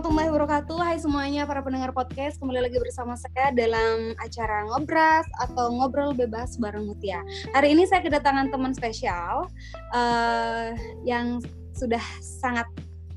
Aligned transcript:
warahmatullahi 0.00 0.32
wabarakatuh. 0.32 0.78
Hai 0.80 0.96
semuanya 0.96 1.44
para 1.44 1.60
pendengar 1.60 1.92
podcast. 1.92 2.40
Kembali 2.40 2.64
lagi 2.64 2.80
bersama 2.80 3.20
saya 3.20 3.52
dalam 3.52 4.16
acara 4.16 4.64
Ngobras 4.64 5.28
atau 5.44 5.76
Ngobrol 5.76 6.16
Bebas 6.16 6.56
bareng 6.56 6.88
Mutia. 6.88 7.20
Hari 7.52 7.76
ini 7.76 7.84
saya 7.84 8.00
kedatangan 8.00 8.48
teman 8.48 8.72
spesial 8.72 9.44
uh, 9.92 10.72
yang 11.04 11.44
sudah 11.76 12.00
sangat 12.40 12.64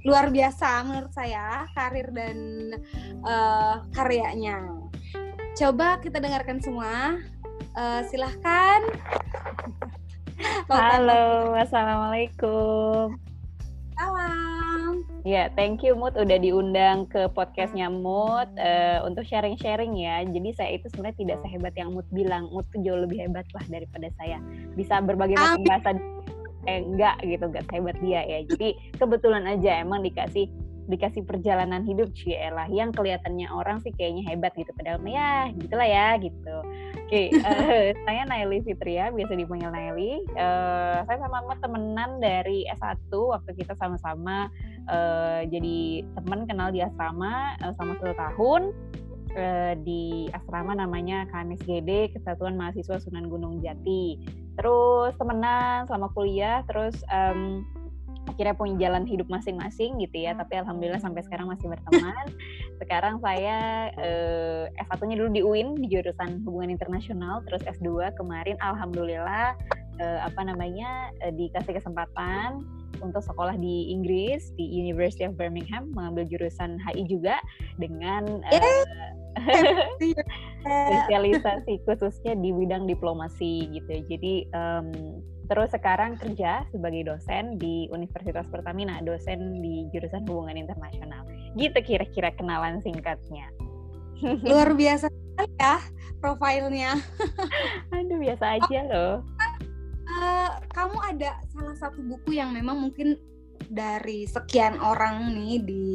luar 0.04 0.28
biasa 0.28 0.84
menurut 0.84 1.08
saya 1.16 1.64
karir 1.72 2.12
dan 2.12 2.38
uh, 3.24 3.88
karyanya. 3.96 4.68
Coba 5.56 6.04
kita 6.04 6.20
dengarkan 6.20 6.60
semua. 6.60 7.16
Uh, 7.80 8.04
silahkan. 8.12 8.84
Halo, 10.68 11.56
assalamualaikum. 11.56 13.16
Salam. 13.96 14.63
Ya, 15.24 15.48
thank 15.56 15.88
you 15.88 15.96
Mut 15.96 16.20
udah 16.20 16.36
diundang 16.36 17.08
ke 17.08 17.32
podcastnya 17.32 17.88
Mut 17.88 18.52
uh, 18.60 19.08
untuk 19.08 19.24
sharing-sharing 19.24 19.96
ya. 19.96 20.20
Jadi 20.28 20.52
saya 20.52 20.76
itu 20.76 20.92
sebenarnya 20.92 21.18
tidak 21.24 21.38
sehebat 21.48 21.74
yang 21.80 21.96
Mut 21.96 22.04
bilang. 22.12 22.52
Mut 22.52 22.68
tuh 22.76 22.84
jauh 22.84 23.00
lebih 23.00 23.24
hebat 23.24 23.48
lah 23.56 23.64
daripada 23.72 24.12
saya. 24.20 24.44
Bisa 24.76 25.00
berbagai 25.00 25.40
macam 25.40 25.64
bahasa 25.64 25.90
eh 26.68 26.80
enggak 26.84 27.24
gitu, 27.24 27.44
enggak 27.48 27.64
sehebat 27.72 27.96
dia 28.04 28.20
ya. 28.28 28.40
Jadi 28.52 28.76
kebetulan 29.00 29.48
aja 29.48 29.80
emang 29.80 30.04
dikasih 30.04 30.52
dikasih 30.88 31.24
perjalanan 31.24 31.88
hidup 31.88 32.12
sih 32.12 32.36
lah 32.52 32.68
yang 32.68 32.92
kelihatannya 32.92 33.48
orang 33.48 33.80
sih 33.80 33.92
kayaknya 33.96 34.28
hebat 34.28 34.52
gitu 34.60 34.72
padahal 34.76 35.00
ya 35.08 35.48
gitulah 35.56 35.88
ya 35.88 36.08
gitu. 36.20 36.56
Oke 37.04 37.30
okay, 37.30 37.40
uh, 37.48 37.94
eh, 37.94 37.96
saya 38.04 38.22
Naili 38.28 38.60
Fitria 38.68 39.12
biasa 39.12 39.34
dipanggil 39.40 39.72
Naili. 39.72 40.24
Uh, 40.36 41.04
saya 41.08 41.18
sama 41.24 41.44
Mut 41.48 41.60
temenan 41.64 42.20
dari 42.20 42.68
S1 42.68 43.12
waktu 43.12 43.52
kita 43.56 43.74
sama-sama 43.80 44.52
uh, 44.92 45.48
jadi 45.48 46.04
teman 46.20 46.48
kenal 46.48 46.72
di 46.72 46.84
asrama 46.84 47.56
uh, 47.64 47.74
sama 47.80 47.96
satu 48.00 48.16
tahun. 48.16 48.76
Uh, 49.34 49.74
di 49.82 50.30
asrama 50.30 50.78
namanya 50.78 51.26
KMSGD 51.34 52.14
Kesatuan 52.14 52.54
Mahasiswa 52.54 53.02
Sunan 53.02 53.34
Gunung 53.34 53.66
Jati. 53.66 54.22
Terus 54.54 55.18
temenan 55.18 55.90
selama 55.90 56.14
kuliah 56.14 56.62
terus 56.70 56.94
um, 57.10 57.66
akhirnya 58.30 58.56
punya 58.56 58.76
jalan 58.88 59.04
hidup 59.06 59.28
masing-masing 59.30 60.00
gitu 60.02 60.24
ya. 60.24 60.34
Tapi 60.34 60.60
alhamdulillah 60.64 61.02
sampai 61.02 61.22
sekarang 61.26 61.52
masih 61.52 61.70
berteman. 61.72 62.26
Sekarang 62.82 63.22
saya 63.24 63.90
eh, 63.96 64.66
S1-nya 64.76 65.16
dulu 65.16 65.30
di 65.32 65.42
UIN 65.46 65.80
di 65.80 65.88
jurusan 65.88 66.44
hubungan 66.44 66.74
internasional 66.74 67.40
terus 67.48 67.64
S2 67.64 68.12
kemarin 68.20 68.60
alhamdulillah 68.60 69.56
eh, 70.04 70.20
apa 70.20 70.42
namanya 70.44 71.14
eh, 71.24 71.32
dikasih 71.32 71.80
kesempatan 71.80 72.60
untuk 73.04 73.22
sekolah 73.22 73.60
di 73.60 73.92
Inggris 73.92 74.56
di 74.56 74.64
University 74.64 75.28
of 75.28 75.36
Birmingham 75.36 75.92
mengambil 75.92 76.24
jurusan 76.26 76.80
HI 76.88 77.04
juga 77.06 77.38
dengan 77.76 78.42
eh, 78.48 78.84
spesialisasi 80.64 81.84
khususnya 81.84 82.40
di 82.40 82.56
bidang 82.56 82.88
diplomasi 82.88 83.68
gitu 83.76 83.94
jadi 84.08 84.34
um, 84.56 85.20
Terus 85.44 85.76
sekarang 85.76 86.16
kerja 86.16 86.64
sebagai 86.72 87.04
dosen 87.04 87.60
di 87.60 87.92
Universitas 87.92 88.48
Pertamina, 88.48 89.04
dosen 89.04 89.60
di 89.60 89.84
jurusan 89.92 90.24
hubungan 90.24 90.56
internasional. 90.56 91.28
Gitu 91.60 91.76
kira-kira 91.84 92.32
kenalan 92.40 92.80
singkatnya. 92.80 93.52
Luar 94.48 94.72
biasa 94.72 95.12
ya 95.60 95.84
profilnya. 96.24 96.96
Aduh 97.96 98.18
biasa 98.24 98.56
aja 98.56 98.80
loh. 98.88 99.14
Uh, 100.04 100.52
kamu 100.74 100.98
ada 101.06 101.38
salah 101.54 101.76
satu 101.78 102.02
buku 102.02 102.36
yang 102.36 102.52
memang 102.52 102.82
mungkin 102.82 103.16
dari 103.70 104.26
sekian 104.28 104.82
orang 104.82 105.32
nih 105.32 105.62
di 105.62 105.88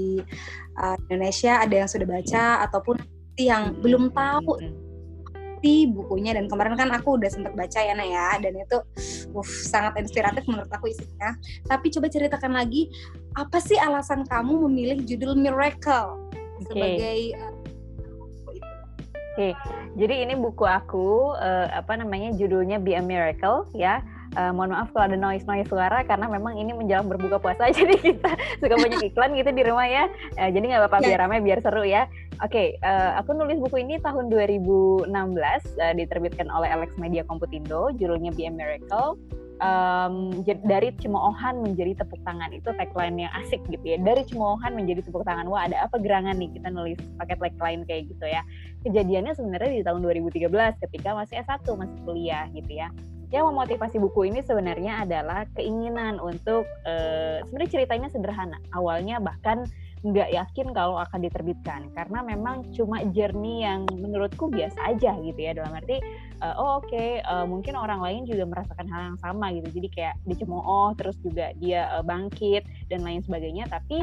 uh, 0.78 0.96
Indonesia 1.10 1.60
ada 1.60 1.74
yang 1.84 1.90
sudah 1.90 2.06
baca 2.06 2.64
ataupun 2.64 2.96
yang 3.38 3.76
belum 3.82 4.10
tahu 4.14 4.58
ngerti 5.58 5.90
bukunya 5.90 6.38
dan 6.38 6.46
kemarin 6.46 6.78
kan 6.78 6.86
aku 6.94 7.18
udah 7.18 7.26
sempat 7.26 7.58
baca 7.58 7.82
ya 7.82 7.90
Naya 7.98 8.38
dan 8.38 8.54
itu 8.54 8.78
uh, 9.34 9.48
sangat 9.66 9.98
inspiratif 9.98 10.46
menurut 10.46 10.70
aku 10.70 10.94
isinya. 10.94 11.34
Tapi 11.66 11.90
coba 11.90 12.06
ceritakan 12.06 12.54
lagi 12.54 12.86
apa 13.34 13.58
sih 13.58 13.74
alasan 13.74 14.22
kamu 14.22 14.70
memilih 14.70 15.02
judul 15.02 15.34
Miracle 15.34 16.30
okay. 16.62 16.66
sebagai 16.70 17.18
uh, 17.42 17.54
Oke, 19.38 19.54
okay. 19.54 19.54
jadi 19.94 20.26
ini 20.26 20.34
buku 20.34 20.66
aku 20.66 21.30
uh, 21.38 21.70
apa 21.70 21.94
namanya 21.94 22.34
judulnya 22.34 22.82
Be 22.82 22.98
a 22.98 23.02
Miracle 23.02 23.70
ya 23.70 24.02
uh, 24.36 24.52
mohon 24.52 24.74
maaf 24.74 24.92
kalau 24.92 25.08
ada 25.08 25.16
noise 25.16 25.46
noise 25.48 25.68
suara 25.70 26.04
karena 26.04 26.28
memang 26.28 26.58
ini 26.58 26.76
menjelang 26.76 27.08
berbuka 27.08 27.40
puasa 27.40 27.70
jadi 27.78 27.96
kita 27.96 28.32
suka 28.60 28.74
banyak 28.76 29.14
iklan 29.14 29.32
gitu 29.38 29.50
di 29.54 29.62
rumah 29.64 29.88
ya. 29.88 30.04
Uh, 30.36 30.50
jadi 30.52 30.64
nggak 30.64 30.80
apa-apa 30.84 30.98
ya. 31.00 31.06
biar 31.14 31.18
ramai 31.24 31.38
biar 31.40 31.58
seru 31.64 31.84
ya. 31.86 32.10
Oke 32.38 32.52
okay, 32.52 32.66
uh, 32.84 33.18
aku 33.18 33.34
nulis 33.34 33.58
buku 33.58 33.82
ini 33.82 33.98
tahun 34.02 34.30
2016 34.30 35.08
uh, 35.08 35.94
diterbitkan 35.96 36.46
oleh 36.52 36.68
Alex 36.68 36.94
Media 37.00 37.24
Komputindo 37.24 37.90
judulnya 37.96 38.34
Be 38.34 38.50
a 38.50 38.52
Miracle. 38.52 39.16
Um, 39.58 40.46
dari 40.46 40.94
cemoohan 41.02 41.66
menjadi 41.66 42.06
tepuk 42.06 42.22
tangan 42.22 42.54
itu 42.54 42.70
tagline 42.78 43.26
yang 43.26 43.32
asik 43.42 43.58
gitu 43.66 43.82
ya. 43.82 43.98
Dari 43.98 44.22
cemoohan 44.22 44.70
menjadi 44.70 45.02
tepuk 45.10 45.26
tangan 45.26 45.50
wah 45.50 45.66
ada 45.66 45.82
apa 45.82 45.98
gerangan 45.98 46.38
nih 46.38 46.46
kita 46.54 46.70
nulis 46.70 46.94
pakai 47.18 47.34
tagline 47.42 47.82
kayak 47.82 48.06
gitu 48.06 48.22
ya. 48.30 48.46
Kejadiannya 48.86 49.34
sebenarnya 49.34 49.70
di 49.74 49.82
tahun 49.82 50.06
2013 50.06 50.46
ketika 50.86 51.18
masih 51.18 51.42
S1 51.42 51.66
masih 51.74 51.98
kuliah 52.06 52.46
gitu 52.54 52.70
ya 52.70 52.94
yang 53.28 53.44
memotivasi 53.52 54.00
buku 54.00 54.32
ini 54.32 54.40
sebenarnya 54.40 55.04
adalah 55.04 55.44
keinginan 55.52 56.16
untuk 56.16 56.64
uh, 56.88 57.44
sebenarnya 57.44 57.72
ceritanya 57.76 58.08
sederhana. 58.08 58.58
Awalnya 58.72 59.20
bahkan 59.20 59.68
nggak 60.00 60.30
yakin 60.30 60.72
kalau 60.72 60.96
akan 60.96 61.20
diterbitkan. 61.28 61.92
Karena 61.92 62.24
memang 62.24 62.72
cuma 62.72 63.04
journey 63.12 63.68
yang 63.68 63.84
menurutku 63.92 64.48
biasa 64.48 64.96
aja 64.96 65.12
gitu 65.20 65.36
ya. 65.36 65.52
Dalam 65.52 65.76
arti 65.76 66.00
uh, 66.40 66.54
oh 66.56 66.80
oke 66.80 66.88
okay, 66.88 67.20
uh, 67.28 67.44
mungkin 67.44 67.76
orang 67.76 68.00
lain 68.00 68.22
juga 68.24 68.48
merasakan 68.48 68.88
hal 68.88 69.00
yang 69.12 69.18
sama 69.20 69.52
gitu. 69.52 69.68
Jadi 69.76 69.88
kayak 69.92 70.14
dicemooh 70.24 70.96
terus 70.96 71.20
juga 71.20 71.52
dia 71.60 72.00
bangkit 72.08 72.64
dan 72.88 73.04
lain 73.04 73.20
sebagainya. 73.20 73.68
Tapi 73.68 74.00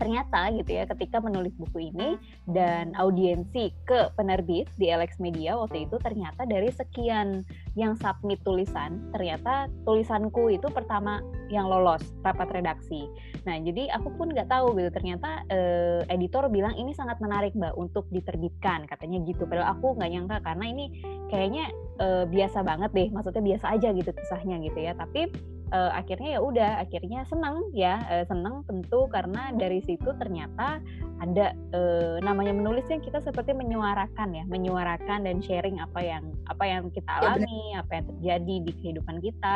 ternyata 0.00 0.48
gitu 0.56 0.80
ya 0.80 0.88
ketika 0.88 1.20
menulis 1.20 1.52
buku 1.60 1.92
ini 1.92 2.16
dan 2.48 2.96
audiensi 2.96 3.68
ke 3.84 4.08
penerbit 4.16 4.64
di 4.80 4.88
Alex 4.88 5.20
Media 5.20 5.60
waktu 5.60 5.84
itu 5.84 6.00
ternyata 6.00 6.48
dari 6.48 6.72
sekian 6.72 7.44
yang 7.76 8.00
submit 8.00 8.40
tulisan 8.40 9.12
ternyata 9.12 9.68
tulisanku 9.84 10.48
itu 10.48 10.64
pertama 10.72 11.20
yang 11.52 11.68
lolos 11.68 12.00
rapat 12.24 12.48
redaksi. 12.48 13.12
Nah 13.44 13.60
jadi 13.60 13.92
aku 13.92 14.16
pun 14.16 14.32
nggak 14.32 14.48
tahu 14.48 14.72
gitu 14.80 14.88
ternyata 14.88 15.44
eh, 15.52 16.00
editor 16.08 16.48
bilang 16.48 16.72
ini 16.80 16.96
sangat 16.96 17.20
menarik 17.20 17.52
mbak 17.52 17.76
untuk 17.76 18.08
diterbitkan 18.08 18.88
katanya 18.88 19.20
gitu. 19.28 19.44
Padahal 19.44 19.76
aku 19.76 20.00
nggak 20.00 20.10
nyangka 20.16 20.38
karena 20.40 20.64
ini 20.64 20.84
kayaknya 21.28 21.68
eh, 22.00 22.24
biasa 22.24 22.64
banget 22.64 22.90
deh 22.96 23.08
maksudnya 23.12 23.44
biasa 23.44 23.66
aja 23.76 23.88
gitu 23.92 24.10
kisahnya 24.16 24.56
gitu 24.64 24.78
ya. 24.80 24.96
Tapi 24.96 25.28
uh, 25.72 25.90
akhirnya 25.94 26.38
ya 26.38 26.40
udah 26.42 26.70
akhirnya 26.82 27.24
senang 27.26 27.62
ya 27.74 27.98
uh, 28.10 28.24
senang 28.26 28.62
tentu 28.66 29.06
karena 29.10 29.54
dari 29.54 29.80
situ 29.86 30.10
ternyata 30.18 30.82
ada 31.20 31.52
uh, 31.74 32.16
namanya 32.22 32.54
menulisnya 32.54 32.98
kita 33.00 33.22
seperti 33.22 33.54
menyuarakan 33.54 34.34
ya 34.34 34.44
menyuarakan 34.46 35.26
dan 35.26 35.38
sharing 35.42 35.78
apa 35.78 36.00
yang 36.02 36.24
apa 36.50 36.64
yang 36.66 36.90
kita 36.90 37.08
ya, 37.08 37.18
alami 37.22 37.58
ya, 37.74 37.76
apa 37.82 37.92
yang 37.98 38.06
terjadi 38.16 38.54
di 38.66 38.72
kehidupan 38.82 39.16
kita 39.22 39.54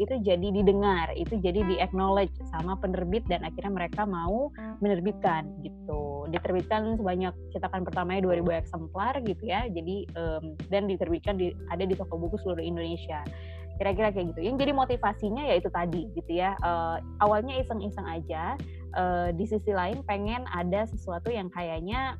itu 0.00 0.14
jadi 0.24 0.48
didengar 0.50 1.12
itu 1.14 1.36
jadi 1.36 1.60
di 1.68 1.76
acknowledge 1.78 2.32
sama 2.48 2.74
penerbit 2.80 3.22
dan 3.28 3.44
akhirnya 3.44 3.72
mereka 3.72 4.08
mau 4.08 4.48
menerbitkan 4.80 5.46
gitu. 5.60 6.24
Diterbitkan 6.32 6.96
sebanyak 6.96 7.36
cetakan 7.52 7.84
pertamanya 7.84 8.24
2000 8.24 8.62
eksemplar 8.64 9.20
gitu 9.20 9.44
ya 9.44 9.68
jadi 9.68 10.08
um, 10.16 10.56
dan 10.72 10.88
diterbitkan 10.88 11.36
di, 11.36 11.52
ada 11.68 11.84
di 11.84 11.92
toko 11.92 12.16
buku 12.16 12.40
seluruh 12.40 12.64
Indonesia 12.64 13.20
kira-kira 13.80 14.12
kayak 14.12 14.36
gitu. 14.36 14.40
Yang 14.44 14.56
jadi 14.66 14.72
motivasinya 14.74 15.42
ya 15.48 15.54
itu 15.58 15.68
tadi 15.72 16.02
gitu 16.12 16.32
ya. 16.32 16.56
Uh, 16.60 17.00
awalnya 17.22 17.56
iseng-iseng 17.60 18.04
aja 18.04 18.56
uh, 18.96 19.28
di 19.32 19.44
sisi 19.48 19.72
lain 19.72 20.04
pengen 20.04 20.44
ada 20.52 20.84
sesuatu 20.88 21.32
yang 21.32 21.48
kayaknya 21.52 22.16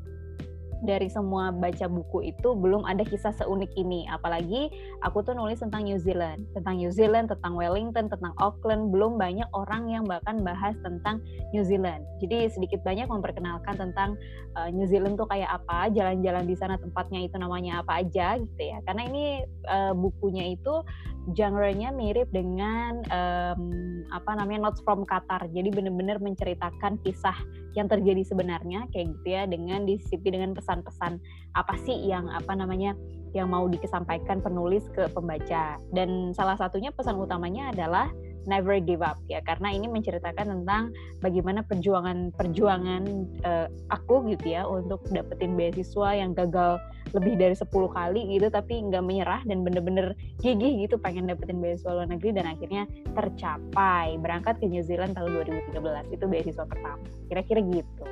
dari 0.82 1.06
semua 1.06 1.54
baca 1.54 1.86
buku 1.86 2.34
itu 2.34 2.58
belum 2.58 2.82
ada 2.84 3.06
kisah 3.06 3.30
seunik 3.38 3.70
ini. 3.78 4.04
Apalagi 4.10 4.68
aku 5.06 5.22
tuh 5.22 5.32
nulis 5.32 5.62
tentang 5.62 5.86
New 5.86 5.96
Zealand. 5.96 6.44
Tentang 6.52 6.76
New 6.76 6.90
Zealand 6.90 7.30
tentang 7.30 7.54
Wellington 7.54 8.10
tentang 8.10 8.34
Auckland. 8.42 8.90
Belum 8.90 9.16
banyak 9.16 9.46
orang 9.54 9.88
yang 9.88 10.04
bahkan 10.04 10.42
bahas 10.42 10.74
tentang 10.82 11.22
New 11.54 11.62
Zealand. 11.62 12.02
Jadi 12.18 12.50
sedikit 12.50 12.82
banyak 12.82 13.06
memperkenalkan 13.06 13.78
tentang 13.78 14.18
uh, 14.58 14.68
New 14.68 14.84
Zealand 14.90 15.16
tuh 15.16 15.30
kayak 15.30 15.48
apa 15.62 15.88
jalan-jalan 15.94 16.44
di 16.44 16.58
sana 16.58 16.76
tempatnya 16.76 17.24
itu 17.24 17.38
namanya 17.38 17.80
apa 17.86 18.02
aja 18.02 18.36
gitu 18.42 18.62
ya. 18.62 18.82
Karena 18.84 19.06
ini 19.06 19.24
uh, 19.70 19.94
bukunya 19.94 20.58
itu 20.58 20.82
genre-nya 21.30 21.94
mirip 21.94 22.26
dengan 22.34 22.98
um, 23.06 23.62
apa 24.10 24.30
namanya 24.34 24.70
Notes 24.70 24.82
from 24.82 25.06
Qatar. 25.06 25.46
Jadi 25.54 25.70
benar-benar 25.70 26.18
menceritakan 26.18 26.98
kisah 27.06 27.38
yang 27.78 27.86
terjadi 27.86 28.26
sebenarnya 28.26 28.90
kayak 28.90 29.14
gitu 29.16 29.28
ya 29.30 29.42
dengan 29.46 29.86
disisipi 29.86 30.34
dengan 30.34 30.52
pesan-pesan 30.72 31.20
apa 31.52 31.76
sih 31.84 32.08
yang 32.08 32.32
apa 32.32 32.56
namanya 32.56 32.96
yang 33.36 33.52
mau 33.52 33.68
dikesampaikan 33.68 34.40
penulis 34.40 34.88
ke 34.96 35.04
pembaca? 35.12 35.76
Dan 35.92 36.32
salah 36.32 36.56
satunya 36.56 36.88
pesan 36.88 37.20
utamanya 37.20 37.68
adalah 37.76 38.08
never 38.48 38.80
give 38.80 39.04
up 39.04 39.20
ya. 39.28 39.44
Karena 39.44 39.68
ini 39.72 39.84
menceritakan 39.88 40.48
tentang 40.48 40.96
bagaimana 41.20 41.60
perjuangan-perjuangan 41.68 43.02
uh, 43.44 43.68
aku 43.92 44.32
gitu 44.32 44.56
ya 44.56 44.64
untuk 44.64 45.04
dapetin 45.12 45.54
beasiswa 45.54 46.16
yang 46.16 46.32
gagal 46.32 46.80
lebih 47.12 47.36
dari 47.36 47.52
10 47.52 47.68
kali 47.68 48.20
gitu 48.40 48.48
tapi 48.48 48.80
nggak 48.88 49.04
menyerah 49.04 49.44
dan 49.44 49.60
bener-bener 49.60 50.16
gigih 50.40 50.88
gitu 50.88 50.96
pengen 50.96 51.28
dapetin 51.28 51.60
beasiswa 51.60 51.92
luar 51.92 52.08
negeri 52.08 52.32
dan 52.32 52.48
akhirnya 52.48 52.88
tercapai. 53.12 54.16
Berangkat 54.20 54.60
ke 54.60 54.66
New 54.68 54.80
Zealand 54.80 55.12
tahun 55.16 55.36
2013 55.72 56.16
itu 56.16 56.24
beasiswa 56.24 56.64
pertama. 56.64 57.04
Kira-kira 57.28 57.60
gitu. 57.68 58.04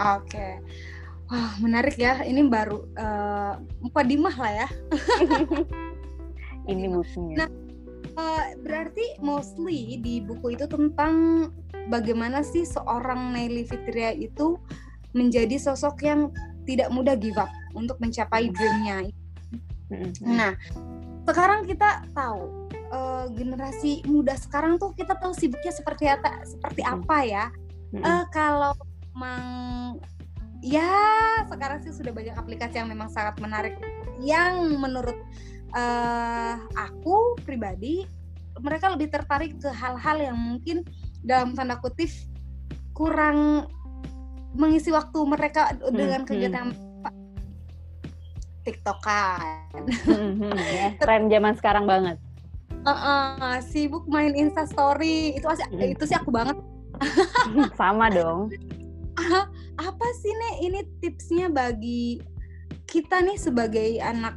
Oke. 0.00 0.26
okay. 0.26 0.52
Wah, 1.30 1.54
menarik 1.62 1.94
ya. 1.94 2.26
Ini 2.26 2.42
baru 2.50 2.90
uh, 2.98 3.62
mukadimah 3.78 4.34
lah 4.34 4.52
ya. 4.66 4.68
ini 6.70 6.90
bukunya. 6.90 7.46
Nah, 7.46 7.48
uh, 8.18 8.44
berarti 8.58 9.14
mostly 9.22 10.02
di 10.02 10.18
buku 10.18 10.58
itu 10.58 10.66
tentang 10.66 11.46
bagaimana 11.86 12.42
sih 12.42 12.66
seorang 12.66 13.30
Nelly 13.30 13.62
Fitria 13.62 14.10
itu 14.10 14.58
menjadi 15.14 15.54
sosok 15.58 16.02
yang 16.02 16.34
tidak 16.66 16.90
mudah 16.90 17.14
give 17.14 17.38
up 17.38 17.50
untuk 17.78 17.98
mencapai 18.02 18.50
dreamnya. 18.50 19.10
Nah, 20.22 20.54
sekarang 21.26 21.66
kita 21.66 22.06
tahu 22.14 22.70
uh, 22.90 23.26
generasi 23.34 24.02
muda 24.06 24.34
sekarang 24.38 24.78
tuh 24.78 24.94
kita 24.94 25.14
tahu 25.18 25.34
sibuknya 25.34 25.70
seperti 25.74 26.10
apa, 26.10 26.42
seperti 26.46 26.82
apa 26.82 27.16
ya. 27.26 27.44
Uh, 27.90 28.22
kalau 28.30 28.70
memang 29.10 29.98
ya 30.60 30.92
sekarang 31.48 31.80
sih 31.80 31.92
sudah 31.92 32.12
banyak 32.12 32.36
aplikasi 32.36 32.80
yang 32.80 32.88
memang 32.88 33.08
sangat 33.08 33.36
menarik 33.40 33.74
yang 34.20 34.68
menurut 34.76 35.16
uh, 35.72 36.60
aku 36.76 37.40
pribadi 37.44 38.04
mereka 38.60 38.92
lebih 38.92 39.08
tertarik 39.08 39.56
ke 39.56 39.72
hal-hal 39.72 40.20
yang 40.20 40.36
mungkin 40.36 40.84
dalam 41.24 41.56
tanda 41.56 41.80
kutip 41.80 42.12
kurang 42.92 43.68
mengisi 44.52 44.92
waktu 44.92 45.18
mereka 45.24 45.72
hmm, 45.72 45.94
dengan 45.94 46.20
kegiatan 46.26 46.74
hmm. 46.74 46.88
TikTok 48.66 48.98
kan. 49.00 49.72
Hmm, 50.04 50.32
hmm, 50.36 50.56
ya, 50.58 50.86
tren 51.00 51.32
zaman 51.32 51.56
sekarang 51.56 51.88
banget. 51.88 52.20
Uh, 52.84 52.92
uh, 52.92 53.54
sibuk 53.60 54.08
main 54.08 54.32
Insta 54.36 54.64
Story 54.68 55.36
itu 55.36 55.46
hmm. 55.48 55.96
itu 55.96 56.04
sih 56.04 56.16
aku 56.16 56.28
banget. 56.28 56.58
Sama 57.80 58.12
dong. 58.12 58.52
apa 59.80 60.06
sih 60.20 60.32
nih 60.32 60.54
ini 60.68 60.80
tipsnya 61.00 61.48
bagi 61.48 62.20
kita 62.84 63.24
nih 63.24 63.38
sebagai 63.40 63.96
anak 64.04 64.36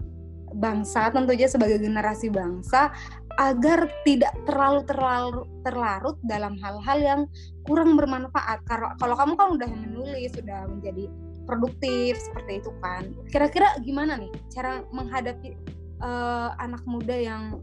bangsa 0.53 1.09
tentu 1.09 1.33
saja 1.33 1.57
sebagai 1.57 1.81
generasi 1.81 2.29
bangsa 2.29 2.93
agar 3.41 3.89
tidak 4.05 4.29
terlalu 4.45 4.85
terlalu 4.85 5.41
terlarut 5.65 6.17
dalam 6.21 6.53
hal-hal 6.61 6.97
yang 7.01 7.21
kurang 7.65 7.97
bermanfaat. 7.97 8.61
Kalau 8.69 8.93
kalau 9.01 9.17
kamu 9.17 9.33
kan 9.33 9.47
udah 9.57 9.69
menulis, 9.73 10.29
sudah 10.37 10.69
menjadi 10.69 11.09
produktif 11.49 12.13
seperti 12.21 12.61
itu 12.61 12.71
kan. 12.79 13.09
Kira-kira 13.33 13.73
gimana 13.81 14.21
nih 14.21 14.29
cara 14.53 14.85
menghadapi 14.93 15.57
uh, 16.05 16.53
anak 16.61 16.85
muda 16.85 17.17
yang 17.17 17.57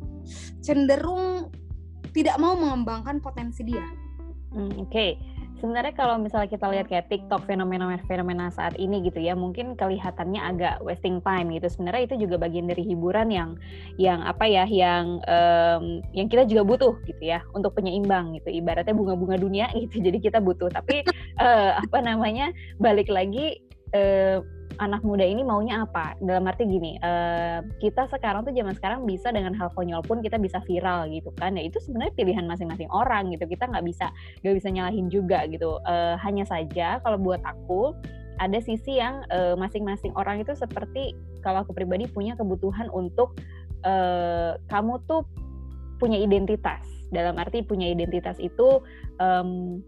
cenderung 0.59 1.55
tidak 2.11 2.35
mau 2.43 2.59
mengembangkan 2.59 3.23
potensi 3.23 3.63
dia? 3.63 3.87
Hmm, 4.51 4.75
Oke, 4.83 4.91
okay 4.91 5.40
sebenarnya 5.61 5.93
kalau 5.93 6.17
misalnya 6.17 6.49
kita 6.49 6.67
lihat 6.73 6.89
kayak 6.89 7.13
TikTok 7.13 7.45
fenomena-fenomena 7.45 8.49
saat 8.51 8.75
ini 8.81 9.05
gitu 9.05 9.21
ya 9.21 9.37
mungkin 9.37 9.77
kelihatannya 9.77 10.41
agak 10.41 10.75
wasting 10.81 11.21
time 11.21 11.53
gitu. 11.53 11.69
Sebenarnya 11.69 12.03
itu 12.09 12.27
juga 12.27 12.41
bagian 12.41 12.67
dari 12.67 12.83
hiburan 12.83 13.29
yang 13.29 13.51
yang 14.01 14.25
apa 14.25 14.49
ya 14.49 14.65
yang 14.65 15.21
um, 15.29 16.01
yang 16.17 16.27
kita 16.33 16.49
juga 16.49 16.65
butuh 16.65 16.95
gitu 17.05 17.23
ya 17.23 17.45
untuk 17.53 17.77
penyeimbang 17.77 18.41
gitu. 18.41 18.49
Ibaratnya 18.51 18.97
bunga-bunga 18.97 19.37
dunia 19.37 19.69
gitu 19.77 20.01
jadi 20.09 20.19
kita 20.19 20.39
butuh. 20.41 20.73
Tapi 20.73 21.05
uh, 21.39 21.79
apa 21.79 21.99
namanya 22.01 22.51
balik 22.81 23.13
lagi 23.13 23.61
uh, 23.93 24.41
anak 24.81 25.05
muda 25.05 25.23
ini 25.23 25.45
maunya 25.45 25.85
apa? 25.85 26.17
Dalam 26.25 26.49
arti 26.49 26.65
gini, 26.65 26.97
uh, 27.05 27.61
kita 27.79 28.09
sekarang 28.09 28.49
tuh 28.49 28.57
zaman 28.57 28.73
sekarang 28.73 29.05
bisa 29.05 29.29
dengan 29.29 29.53
hal 29.53 29.69
konyol 29.77 30.01
pun 30.03 30.25
kita 30.25 30.41
bisa 30.41 30.59
viral 30.65 31.07
gitu 31.13 31.31
kan? 31.37 31.55
Ya 31.55 31.69
itu 31.69 31.77
sebenarnya 31.85 32.17
pilihan 32.17 32.49
masing-masing 32.49 32.89
orang 32.89 33.29
gitu. 33.31 33.45
Kita 33.45 33.69
nggak 33.69 33.85
bisa 33.85 34.09
nggak 34.41 34.55
bisa 34.57 34.69
nyalahin 34.73 35.07
juga 35.13 35.45
gitu. 35.53 35.79
Uh, 35.85 36.17
hanya 36.25 36.49
saja 36.49 36.99
kalau 37.05 37.21
buat 37.21 37.45
aku 37.45 37.93
ada 38.41 38.57
sisi 38.65 38.97
yang 38.97 39.21
masing 39.61 39.85
masing-masing 39.85 40.13
orang 40.17 40.41
itu 40.41 40.57
seperti 40.57 41.13
kalau 41.45 41.61
aku 41.61 41.77
pribadi 41.77 42.09
punya 42.09 42.33
kebutuhan 42.41 42.89
untuk 42.89 43.37
uh, 43.85 44.57
kamu 44.73 44.97
tuh 45.05 45.29
punya 46.01 46.17
identitas. 46.17 46.81
Dalam 47.13 47.37
arti 47.37 47.61
punya 47.61 47.93
identitas 47.93 48.41
itu 48.41 48.81
um, 49.21 49.85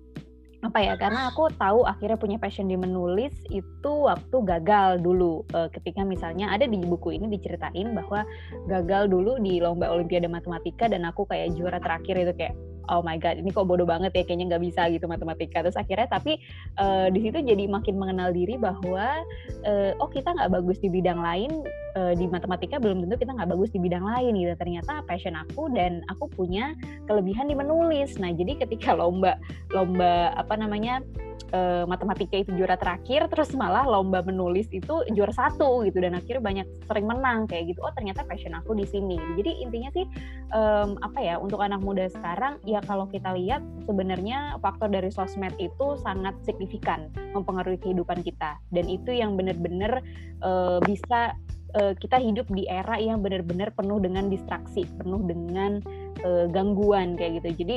apa 0.63 0.79
ya 0.79 0.95
karena 0.95 1.27
aku 1.27 1.51
tahu 1.59 1.83
akhirnya 1.83 2.15
punya 2.15 2.39
passion 2.39 2.71
di 2.71 2.79
menulis 2.79 3.35
itu 3.51 3.93
waktu 4.07 4.37
gagal 4.47 5.03
dulu. 5.03 5.43
Uh, 5.51 5.67
ketika 5.75 6.07
misalnya 6.07 6.55
ada 6.55 6.71
di 6.71 6.79
buku 6.79 7.19
ini 7.19 7.27
diceritain 7.27 7.91
bahwa 7.91 8.23
gagal 8.71 9.11
dulu 9.11 9.43
di 9.43 9.59
lomba 9.59 9.91
olimpiade 9.91 10.31
matematika 10.31 10.87
dan 10.87 11.03
aku 11.03 11.27
kayak 11.27 11.59
juara 11.59 11.83
terakhir 11.83 12.15
itu 12.15 12.33
kayak 12.39 12.55
oh 12.91 13.03
my 13.03 13.19
god 13.19 13.39
ini 13.43 13.51
kok 13.51 13.67
bodoh 13.67 13.87
banget 13.87 14.15
ya 14.15 14.23
kayaknya 14.23 14.55
nggak 14.55 14.63
bisa 14.71 14.87
gitu 14.95 15.11
matematika. 15.11 15.67
Terus 15.67 15.75
akhirnya 15.75 16.07
tapi 16.07 16.39
uh, 16.79 17.11
di 17.11 17.27
situ 17.27 17.43
jadi 17.43 17.67
makin 17.67 17.99
mengenal 17.99 18.31
diri 18.31 18.55
bahwa 18.55 19.19
uh, 19.67 19.91
oh 19.99 20.11
kita 20.15 20.31
nggak 20.31 20.63
bagus 20.63 20.79
di 20.79 20.87
bidang 20.87 21.19
lain 21.19 21.67
uh, 21.97 22.13
di 22.17 22.27
matematika 22.29 22.81
belum 22.81 23.05
tentu 23.07 23.17
kita 23.21 23.33
nggak 23.37 23.51
bagus 23.53 23.71
di 23.73 23.81
bidang 23.81 24.05
lain 24.05 24.33
gitu. 24.37 24.55
Ternyata 24.57 25.05
passion 25.05 25.37
aku 25.37 25.73
dan 25.73 26.05
aku 26.09 26.29
punya 26.33 26.77
kelebihan 27.09 27.49
di 27.49 27.57
menulis. 27.57 28.17
Nah 28.19 28.33
jadi 28.33 28.61
ketika 28.61 28.97
lomba 28.97 29.37
lomba 29.73 30.33
apa 30.37 30.55
namanya 30.57 31.01
uh, 31.53 31.85
matematika 31.85 32.41
itu 32.41 32.51
juara 32.57 32.75
terakhir 32.77 33.29
terus 33.29 33.53
malah 33.55 33.85
lomba 33.85 34.25
menulis 34.25 34.67
itu 34.73 35.05
juara 35.13 35.33
satu 35.33 35.85
gitu 35.87 36.01
dan 36.01 36.17
akhirnya 36.17 36.43
banyak 36.43 36.67
sering 36.89 37.07
menang 37.07 37.45
kayak 37.47 37.73
gitu. 37.73 37.81
Oh 37.85 37.93
ternyata 37.95 38.25
passion 38.27 38.57
aku 38.57 38.75
di 38.77 38.87
sini. 38.89 39.21
Jadi 39.39 39.63
intinya 39.63 39.91
sih 39.93 40.05
um, 40.53 40.97
apa 41.05 41.19
ya 41.21 41.35
untuk 41.39 41.61
anak 41.61 41.81
muda 41.85 42.09
sekarang 42.09 42.59
ya 42.65 42.81
kalau 42.85 43.07
kita 43.09 43.33
lihat 43.37 43.61
sebenarnya 43.85 44.57
faktor 44.61 44.89
dari 44.89 45.13
sosmed 45.13 45.55
itu 45.61 45.97
sangat 46.01 46.35
signifikan 46.43 47.13
mempengaruhi 47.37 47.79
kehidupan 47.81 48.25
kita. 48.25 48.59
Dan 48.73 48.89
itu 48.89 49.13
yang 49.13 49.37
benar-benar 49.37 50.01
uh, 50.43 50.81
bisa 50.85 51.37
uh, 51.77 51.93
kita 51.97 52.21
hidup 52.21 52.47
di 52.53 52.69
era 52.69 52.97
yang 53.01 53.21
benar-benar 53.21 53.73
penuh 53.73 53.99
dengan 53.99 54.29
distraksi, 54.29 54.85
penuh 55.01 55.21
dengan 55.25 55.81
uh, 56.25 56.47
gangguan 56.49 57.17
kayak 57.17 57.43
gitu. 57.43 57.65
Jadi 57.65 57.77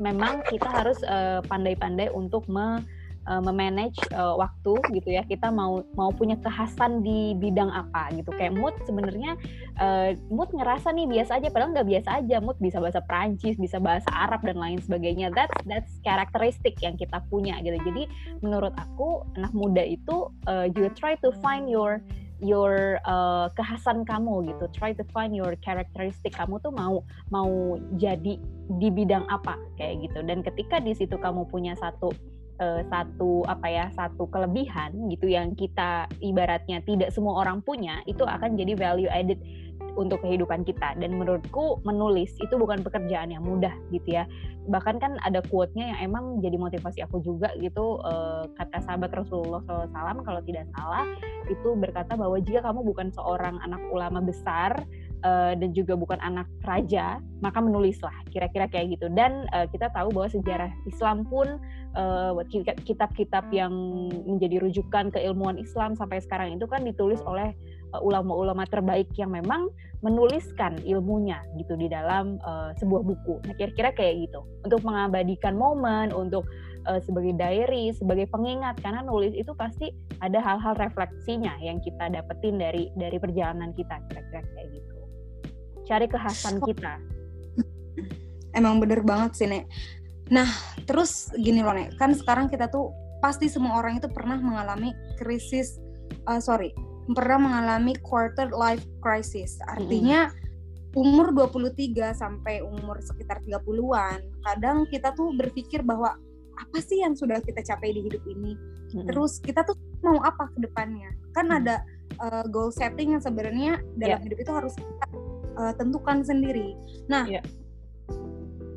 memang 0.00 0.40
kita 0.48 0.64
harus 0.64 0.96
pandai 1.04 1.76
pandai-pandai 1.76 2.08
untuk 2.16 2.48
me, 2.48 2.80
uh, 3.28 3.42
memanage 3.42 3.98
uh, 4.16 4.32
waktu 4.38 4.80
gitu 4.96 5.12
ya. 5.12 5.22
Kita 5.26 5.52
mau 5.52 5.84
mau 5.98 6.08
punya 6.14 6.38
kekhasan 6.40 7.04
di 7.04 7.36
bidang 7.36 7.68
apa 7.68 8.08
gitu. 8.16 8.32
Kayak 8.32 8.56
mood 8.56 8.74
sebenarnya 8.88 9.36
uh, 9.76 10.16
mood 10.32 10.48
ngerasa 10.54 10.94
nih 10.94 11.06
biasa 11.10 11.42
aja 11.42 11.48
padahal 11.52 11.72
nggak 11.76 11.88
biasa 11.88 12.08
aja. 12.24 12.36
Mood 12.40 12.58
bisa 12.62 12.78
bahasa 12.80 13.00
Prancis, 13.04 13.60
bisa 13.60 13.76
bahasa 13.76 14.08
Arab 14.12 14.40
dan 14.46 14.56
lain 14.56 14.80
sebagainya. 14.80 15.32
That's 15.34 15.56
that's 15.68 15.92
karakteristik 16.06 16.80
yang 16.80 16.96
kita 16.96 17.20
punya 17.28 17.60
gitu. 17.60 17.76
Jadi 17.84 18.08
menurut 18.40 18.72
aku 18.80 19.26
anak 19.36 19.52
muda 19.52 19.84
itu 19.84 20.32
uh, 20.48 20.66
juga 20.72 20.88
try 20.96 21.14
to 21.20 21.34
find 21.44 21.68
your 21.68 22.00
your 22.40 22.98
uh, 23.04 23.52
kekhasan 23.54 24.04
kamu 24.08 24.52
gitu. 24.52 24.64
Try 24.72 24.96
to 24.96 25.04
find 25.12 25.36
your 25.36 25.54
characteristic 25.60 26.34
kamu 26.34 26.58
tuh 26.64 26.72
mau 26.72 27.04
mau 27.28 27.76
jadi 28.00 28.40
di 28.80 28.88
bidang 28.88 29.28
apa 29.28 29.60
kayak 29.76 30.08
gitu. 30.08 30.20
Dan 30.24 30.40
ketika 30.40 30.80
di 30.80 30.96
situ 30.96 31.16
kamu 31.20 31.46
punya 31.48 31.76
satu 31.76 32.12
uh, 32.60 32.84
satu 32.86 33.42
apa 33.48 33.66
ya 33.66 33.86
satu 33.96 34.28
kelebihan 34.28 34.94
gitu 35.10 35.26
yang 35.26 35.56
kita 35.56 36.06
ibaratnya 36.20 36.84
tidak 36.84 37.10
semua 37.10 37.42
orang 37.42 37.64
punya 37.64 38.04
itu 38.04 38.22
akan 38.22 38.54
jadi 38.54 38.76
value 38.76 39.10
added 39.10 39.40
untuk 39.98 40.22
kehidupan 40.22 40.62
kita. 40.62 40.94
Dan 40.98 41.18
menurutku 41.18 41.82
menulis 41.82 42.30
itu 42.38 42.54
bukan 42.54 42.84
pekerjaan 42.84 43.32
yang 43.32 43.42
mudah 43.42 43.72
gitu 43.90 44.20
ya. 44.20 44.24
Bahkan 44.68 45.00
kan 45.02 45.16
ada 45.24 45.42
quote-nya 45.48 45.96
yang 45.96 46.12
emang 46.12 46.24
jadi 46.44 46.56
motivasi 46.60 47.02
aku 47.02 47.24
juga 47.24 47.50
gitu 47.58 47.98
uh, 48.04 48.46
kata 48.54 48.84
sahabat 48.84 49.10
Rasulullah 49.16 49.64
SAW 49.66 50.22
kalau 50.22 50.40
tidak 50.44 50.68
salah 50.76 51.08
itu 51.48 51.74
berkata 51.74 52.14
bahwa 52.14 52.38
jika 52.38 52.62
kamu 52.62 52.84
bukan 52.86 53.08
seorang 53.10 53.58
anak 53.64 53.82
ulama 53.90 54.22
besar 54.22 54.84
uh, 55.24 55.52
dan 55.56 55.70
juga 55.72 55.96
bukan 55.96 56.18
anak 56.20 56.48
raja 56.64 57.20
maka 57.40 57.58
menulislah 57.60 58.12
kira-kira 58.28 58.68
kayak 58.68 58.96
gitu 58.98 59.08
dan 59.12 59.48
uh, 59.52 59.64
kita 59.68 59.88
tahu 59.92 60.12
bahwa 60.12 60.28
sejarah 60.28 60.70
Islam 60.88 61.24
pun 61.28 61.60
kitab-kitab 62.86 63.50
uh, 63.50 63.54
yang 63.54 63.72
menjadi 64.28 64.62
rujukan 64.62 65.10
keilmuan 65.10 65.58
Islam 65.58 65.98
sampai 65.98 66.22
sekarang 66.22 66.54
itu 66.54 66.66
kan 66.70 66.86
ditulis 66.86 67.18
oleh 67.26 67.50
ulama-ulama 67.90 68.62
terbaik 68.70 69.10
yang 69.18 69.34
memang 69.34 69.66
menuliskan 69.98 70.78
ilmunya 70.86 71.42
gitu 71.58 71.74
di 71.74 71.90
dalam 71.90 72.38
uh, 72.46 72.70
sebuah 72.78 73.02
buku. 73.02 73.42
Nah, 73.42 73.54
kira-kira 73.58 73.90
kayak 73.90 74.30
gitu. 74.30 74.46
Untuk 74.62 74.86
mengabadikan 74.86 75.58
momen, 75.58 76.14
untuk 76.14 76.46
sebagai 77.04 77.36
diary, 77.36 77.92
sebagai 77.92 78.24
pengingat 78.32 78.80
karena 78.80 79.04
nulis 79.04 79.36
itu 79.36 79.52
pasti 79.52 79.92
ada 80.24 80.40
hal-hal 80.40 80.72
refleksinya 80.80 81.60
yang 81.60 81.76
kita 81.84 82.08
dapetin 82.08 82.56
dari 82.56 82.88
dari 82.96 83.20
perjalanan 83.20 83.76
kita 83.76 84.00
kira-kira 84.08 84.40
kayak 84.56 84.68
gitu. 84.80 84.99
Cari 85.88 86.06
kekhasan 86.08 86.60
kita. 86.64 87.00
emang 88.58 88.82
bener 88.82 89.02
banget 89.04 89.30
sih 89.36 89.48
nek 89.48 89.66
nah 90.30 90.46
terus 90.86 91.30
gini 91.34 91.62
loh 91.62 91.74
nek 91.74 91.98
kan 91.98 92.14
sekarang 92.14 92.46
kita 92.46 92.70
tuh 92.70 92.94
pasti 93.18 93.50
semua 93.50 93.82
orang 93.82 93.98
itu 93.98 94.06
pernah 94.06 94.38
mengalami 94.38 94.94
krisis 95.18 95.82
uh, 96.30 96.38
sorry 96.38 96.70
pernah 97.10 97.42
mengalami 97.50 97.98
quarter 97.98 98.46
life 98.54 98.86
crisis 99.02 99.58
artinya 99.66 100.30
mm. 100.30 100.94
umur 100.94 101.34
23 101.34 102.14
sampai 102.14 102.62
umur 102.62 103.02
sekitar 103.02 103.42
30-an 103.42 104.22
kadang 104.46 104.86
kita 104.86 105.10
tuh 105.18 105.34
berpikir 105.34 105.82
bahwa 105.82 106.14
apa 106.60 106.78
sih 106.78 107.02
yang 107.02 107.18
sudah 107.18 107.42
kita 107.42 107.66
capai 107.66 107.90
di 107.90 108.06
hidup 108.06 108.22
ini 108.30 108.54
mm. 108.94 109.10
terus 109.10 109.42
kita 109.42 109.66
tuh 109.66 109.74
mau 110.06 110.22
apa 110.22 110.46
ke 110.54 110.62
depannya 110.62 111.10
kan 111.34 111.50
mm. 111.50 111.58
ada 111.58 111.82
uh, 112.22 112.46
goal 112.46 112.70
setting 112.70 113.18
yang 113.18 113.22
sebenarnya 113.22 113.82
dalam 113.98 114.22
yeah. 114.22 114.24
hidup 114.30 114.38
itu 114.38 114.52
harus 114.54 114.74
kita 114.78 115.06
uh, 115.58 115.72
tentukan 115.78 116.22
sendiri 116.22 116.76
nah 117.10 117.26
yeah. 117.26 117.42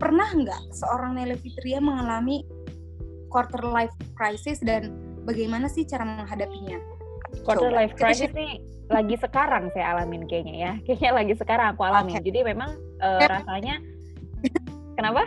pernah 0.01 0.30
nggak 0.34 0.62
seorang 0.74 1.18
Nelly 1.18 1.38
Fitria 1.42 1.82
mengalami 1.82 2.46
quarter 3.34 3.65
life 3.65 3.94
crisis 4.13 4.62
dan 4.62 4.94
bagaimana 5.25 5.65
sih 5.65 5.82
cara 5.89 6.06
menghadapinya? 6.06 6.77
Quarter 7.42 7.74
Coba. 7.74 7.80
life 7.82 7.98
crisis 7.98 8.30
nih 8.38 8.62
lagi 8.94 9.18
sekarang 9.18 9.74
saya 9.74 9.98
alamin 9.98 10.30
kayaknya 10.30 10.53
ya. 10.53 10.72
Kayaknya 10.86 11.12
lagi 11.18 11.34
sekarang 11.42 11.68
aku 11.74 11.82
alamin. 11.82 12.13
Okay. 12.22 12.30
Jadi 12.30 12.39
memang 12.46 12.70
uh, 13.01 13.25
rasanya 13.25 13.82
kenapa? 14.94 15.25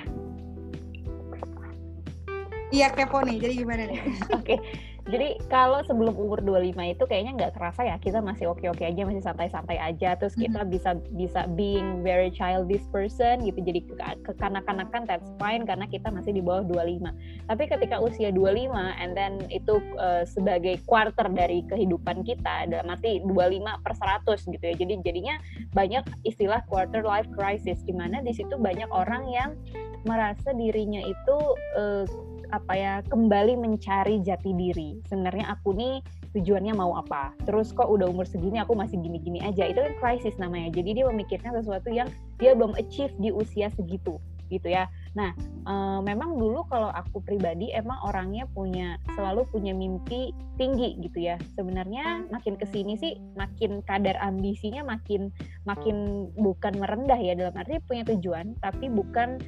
Iya 2.71 2.95
kepo 2.95 3.27
nih. 3.27 3.43
Jadi 3.43 3.53
gimana 3.67 3.83
nih? 3.91 3.99
Oke. 4.39 4.55
okay. 4.55 4.59
Jadi 5.07 5.39
kalau 5.47 5.87
sebelum 5.87 6.19
umur 6.19 6.43
25 6.43 6.99
itu 6.99 7.05
kayaknya 7.07 7.33
nggak 7.39 7.53
kerasa 7.55 7.87
ya 7.87 7.95
kita 8.03 8.19
masih 8.19 8.51
oke-oke 8.51 8.83
aja, 8.83 9.07
masih 9.07 9.23
santai-santai 9.23 9.79
aja. 9.79 10.19
Terus 10.19 10.35
kita 10.35 10.63
mm 10.63 10.67
-hmm. 10.67 10.75
bisa 10.75 10.91
bisa 11.15 11.41
being 11.55 12.03
very 12.03 12.27
childish 12.35 12.83
person 12.91 13.47
gitu. 13.47 13.63
Jadi 13.63 13.87
kekanak-kanakan 14.27 15.07
that's 15.07 15.31
fine 15.39 15.63
karena 15.63 15.87
kita 15.87 16.11
masih 16.11 16.35
di 16.35 16.43
bawah 16.43 16.67
25. 16.67 17.15
Tapi 17.47 17.65
ketika 17.71 18.03
usia 18.03 18.35
25 18.35 18.75
and 18.99 19.15
then 19.15 19.39
itu 19.55 19.79
uh, 20.03 20.27
sebagai 20.27 20.83
quarter 20.91 21.31
dari 21.31 21.63
kehidupan 21.71 22.27
kita 22.27 22.67
dalam 22.67 22.91
arti 22.91 23.23
25 23.23 23.87
per 23.87 23.95
100 23.95 24.53
gitu 24.59 24.65
ya. 24.67 24.75
Jadi 24.75 24.93
jadinya 25.07 25.39
banyak 25.71 26.03
istilah 26.27 26.67
quarter 26.67 27.07
life 27.07 27.31
crisis 27.31 27.79
di 27.87 27.95
mana 27.95 28.27
di 28.27 28.35
situ 28.35 28.59
banyak 28.59 28.91
orang 28.91 29.23
yang 29.31 29.55
merasa 30.03 30.55
dirinya 30.55 31.03
itu 31.03 31.37
uh, 31.79 32.07
apa 32.53 32.73
ya 32.75 32.93
kembali 33.09 33.59
mencari 33.59 34.23
jati 34.23 34.51
diri. 34.55 35.01
Sebenarnya 35.09 35.55
aku 35.55 35.75
nih 35.75 36.03
tujuannya 36.37 36.75
mau 36.77 36.99
apa? 36.99 37.33
Terus 37.49 37.73
kok 37.73 37.89
udah 37.89 38.07
umur 38.11 38.29
segini 38.29 38.61
aku 38.61 38.77
masih 38.77 39.01
gini-gini 39.01 39.43
aja? 39.43 39.67
Itu 39.67 39.83
kan 39.83 39.95
krisis 39.99 40.37
namanya. 40.37 40.75
Jadi 40.75 41.01
dia 41.01 41.05
memikirkan 41.09 41.57
sesuatu 41.57 41.89
yang 41.91 42.07
dia 42.37 42.53
belum 42.53 42.77
achieve 42.77 43.15
di 43.19 43.33
usia 43.33 43.73
segitu 43.73 44.21
gitu 44.49 44.71
ya. 44.71 44.87
Nah 45.19 45.35
e, 45.67 45.75
memang 46.07 46.39
dulu 46.39 46.63
kalau 46.71 46.91
aku 46.95 47.19
pribadi 47.23 47.75
emang 47.75 47.99
orangnya 48.07 48.47
punya 48.55 48.99
selalu 49.19 49.43
punya 49.51 49.75
mimpi 49.75 50.31
tinggi 50.55 50.99
gitu 51.03 51.19
ya. 51.19 51.37
Sebenarnya 51.59 52.27
makin 52.31 52.55
ke 52.55 52.67
sini 52.71 52.95
sih 52.99 53.19
makin 53.35 53.83
kadar 53.85 54.15
ambisinya 54.23 54.87
makin 54.87 55.35
makin 55.67 56.29
bukan 56.39 56.79
merendah 56.79 57.19
ya. 57.19 57.35
Dalam 57.35 57.55
arti 57.59 57.83
punya 57.85 58.07
tujuan 58.07 58.55
tapi 58.63 58.87
bukan 58.87 59.43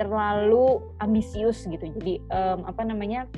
terlalu 0.00 0.80
ambisius 1.04 1.68
gitu. 1.68 1.84
Jadi 2.00 2.24
um, 2.32 2.64
apa 2.64 2.80
namanya 2.88 3.28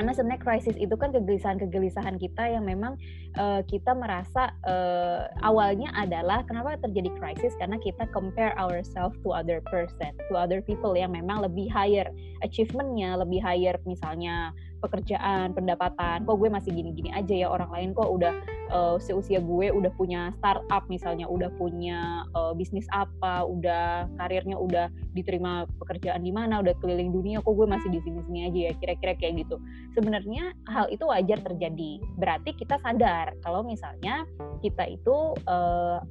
karena 0.00 0.18
sebenarnya 0.18 0.42
krisis 0.42 0.76
itu 0.80 0.98
kan 0.98 1.14
kegelisahan-kegelisahan 1.14 2.18
kita 2.18 2.42
yang 2.50 2.66
memang 2.66 2.98
uh, 3.38 3.62
kita 3.62 3.94
merasa 3.94 4.50
uh, 4.66 5.30
awalnya 5.46 5.94
adalah 5.94 6.42
kenapa 6.42 6.74
terjadi 6.82 7.12
krisis? 7.22 7.54
Karena 7.60 7.78
kita 7.78 8.10
compare 8.10 8.50
ourselves 8.58 9.14
to 9.22 9.30
other 9.30 9.62
person, 9.70 10.10
to 10.26 10.34
other 10.34 10.58
people 10.58 10.96
yang 10.98 11.14
memang 11.14 11.44
lebih 11.44 11.70
higher 11.70 12.10
achievementnya, 12.42 13.14
lebih 13.20 13.38
higher 13.44 13.78
misalnya 13.86 14.50
pekerjaan, 14.82 15.54
pendapatan, 15.54 16.26
kok 16.26 16.36
gue 16.36 16.50
masih 16.50 16.74
gini-gini 16.74 17.14
aja 17.14 17.32
ya 17.32 17.46
orang 17.46 17.70
lain 17.70 17.90
kok 17.94 18.10
udah 18.10 18.34
uh, 18.74 18.96
seusia 18.98 19.38
gue 19.38 19.70
udah 19.70 19.92
punya 19.94 20.34
startup 20.42 20.82
misalnya, 20.90 21.30
udah 21.30 21.48
punya 21.54 22.26
uh, 22.34 22.50
bisnis 22.52 22.84
apa, 22.90 23.46
udah 23.46 24.10
karirnya 24.18 24.58
udah 24.58 24.90
diterima 25.14 25.70
pekerjaan 25.78 26.26
di 26.26 26.34
mana, 26.34 26.58
udah 26.58 26.74
keliling 26.82 27.14
dunia, 27.14 27.38
kok 27.40 27.54
gue 27.54 27.66
masih 27.68 27.88
di 27.94 28.00
sini-sini 28.02 28.40
aja 28.50 28.58
ya, 28.68 28.72
kira-kira 28.82 29.12
kayak 29.16 29.46
gitu. 29.46 29.56
Sebenarnya 29.94 30.50
hal 30.66 30.90
itu 30.90 31.06
wajar 31.06 31.38
terjadi. 31.40 32.02
Berarti 32.18 32.50
kita 32.58 32.82
sadar 32.82 33.38
kalau 33.46 33.62
misalnya 33.62 34.26
kita 34.64 34.88
itu 34.90 35.36
uh, 35.46 36.02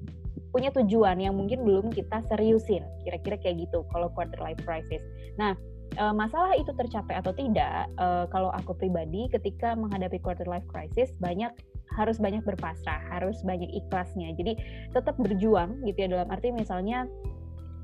punya 0.52 0.70
tujuan 0.76 1.16
yang 1.18 1.36
mungkin 1.36 1.64
belum 1.64 1.96
kita 1.96 2.24
seriusin, 2.28 2.84
kira-kira 3.08 3.40
kayak 3.40 3.68
gitu 3.68 3.88
kalau 3.92 4.12
quarter 4.12 4.40
life 4.44 4.60
crisis. 4.68 5.00
Nah, 5.40 5.56
uh, 6.00 6.16
masalah 6.16 6.56
itu 6.56 6.72
tercapai 6.76 7.20
atau 7.20 7.36
tidak, 7.36 7.90
uh, 8.00 8.30
kalau 8.32 8.54
aku 8.56 8.78
pribadi 8.78 9.28
ketika 9.34 9.76
menghadapi 9.76 10.22
quarter 10.22 10.48
life 10.48 10.66
crisis 10.70 11.12
banyak 11.20 11.52
harus 11.92 12.22
banyak 12.24 12.40
berpasrah, 12.48 13.04
harus 13.12 13.44
banyak 13.44 13.68
ikhlasnya. 13.68 14.32
Jadi 14.40 14.56
tetap 14.96 15.20
berjuang 15.20 15.84
gitu 15.84 16.08
ya 16.08 16.08
dalam 16.08 16.30
arti 16.32 16.56
misalnya 16.56 17.04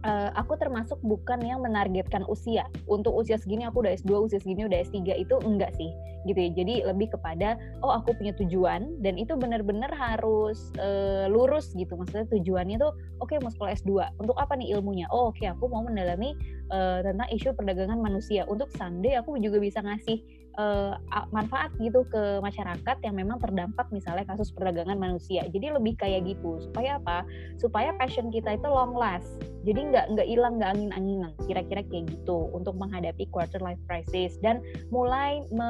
uh, 0.07 0.29
aku 0.39 0.55
termasuk 0.55 0.97
bukan 1.03 1.43
yang 1.43 1.59
menargetkan 1.59 2.23
usia. 2.31 2.65
Untuk 2.87 3.13
usia 3.13 3.35
segini 3.35 3.67
aku 3.67 3.83
udah 3.83 3.93
S2, 3.99 4.31
usia 4.31 4.39
segini 4.39 4.63
udah 4.65 4.79
S3 4.87 5.19
itu 5.19 5.35
enggak 5.43 5.75
sih, 5.75 5.91
gitu 6.23 6.39
ya. 6.39 6.49
Jadi 6.55 6.73
lebih 6.87 7.11
kepada 7.11 7.59
oh 7.83 7.91
aku 7.91 8.15
punya 8.15 8.31
tujuan 8.39 9.03
dan 9.03 9.19
itu 9.19 9.35
benar-benar 9.35 9.91
harus 9.91 10.71
uh, 10.79 11.27
lurus 11.27 11.75
gitu. 11.75 11.99
Maksudnya 11.99 12.25
tujuannya 12.31 12.77
tuh 12.79 12.95
oke 13.19 13.35
okay, 13.35 13.37
mau 13.43 13.51
sekolah 13.51 13.75
S2. 13.75 13.91
Untuk 14.23 14.39
apa 14.39 14.55
nih 14.55 14.73
ilmunya? 14.79 15.11
Oh 15.11 15.29
oke 15.29 15.43
okay, 15.43 15.51
aku 15.51 15.67
mau 15.67 15.83
mendalami 15.83 16.33
uh, 16.71 17.03
tentang 17.03 17.27
isu 17.29 17.51
perdagangan 17.53 17.99
manusia. 17.99 18.47
Untuk 18.47 18.71
someday 18.73 19.19
aku 19.19 19.35
juga 19.37 19.59
bisa 19.59 19.83
ngasih 19.83 20.23
uh, 20.57 20.97
manfaat 21.31 21.71
gitu 21.79 22.03
ke 22.09 22.41
masyarakat 22.41 22.97
yang 23.05 23.15
memang 23.15 23.37
terdampak 23.39 23.87
misalnya 23.93 24.25
kasus 24.27 24.51
perdagangan 24.51 24.97
manusia. 24.97 25.45
Jadi 25.47 25.71
lebih 25.71 25.95
kayak 25.95 26.27
gitu. 26.27 26.59
Supaya 26.59 26.99
apa? 26.99 27.23
Supaya 27.61 27.93
passion 27.95 28.33
kita 28.33 28.57
itu 28.57 28.67
long 28.67 28.97
last. 28.97 29.29
Jadi 29.63 29.93
nggak 29.93 29.96
nggak 30.13 30.27
hilang 30.29 30.61
nggak 30.61 30.71
angin-anginan. 30.77 31.33
Kira-kira 31.49 31.81
kayak 31.87 32.05
gitu 32.13 32.53
untuk 32.53 32.77
menghadapi 32.77 33.25
quarter 33.33 33.59
life 33.63 33.81
crisis 33.89 34.37
dan 34.45 34.61
mulai 34.93 35.41
me 35.49 35.69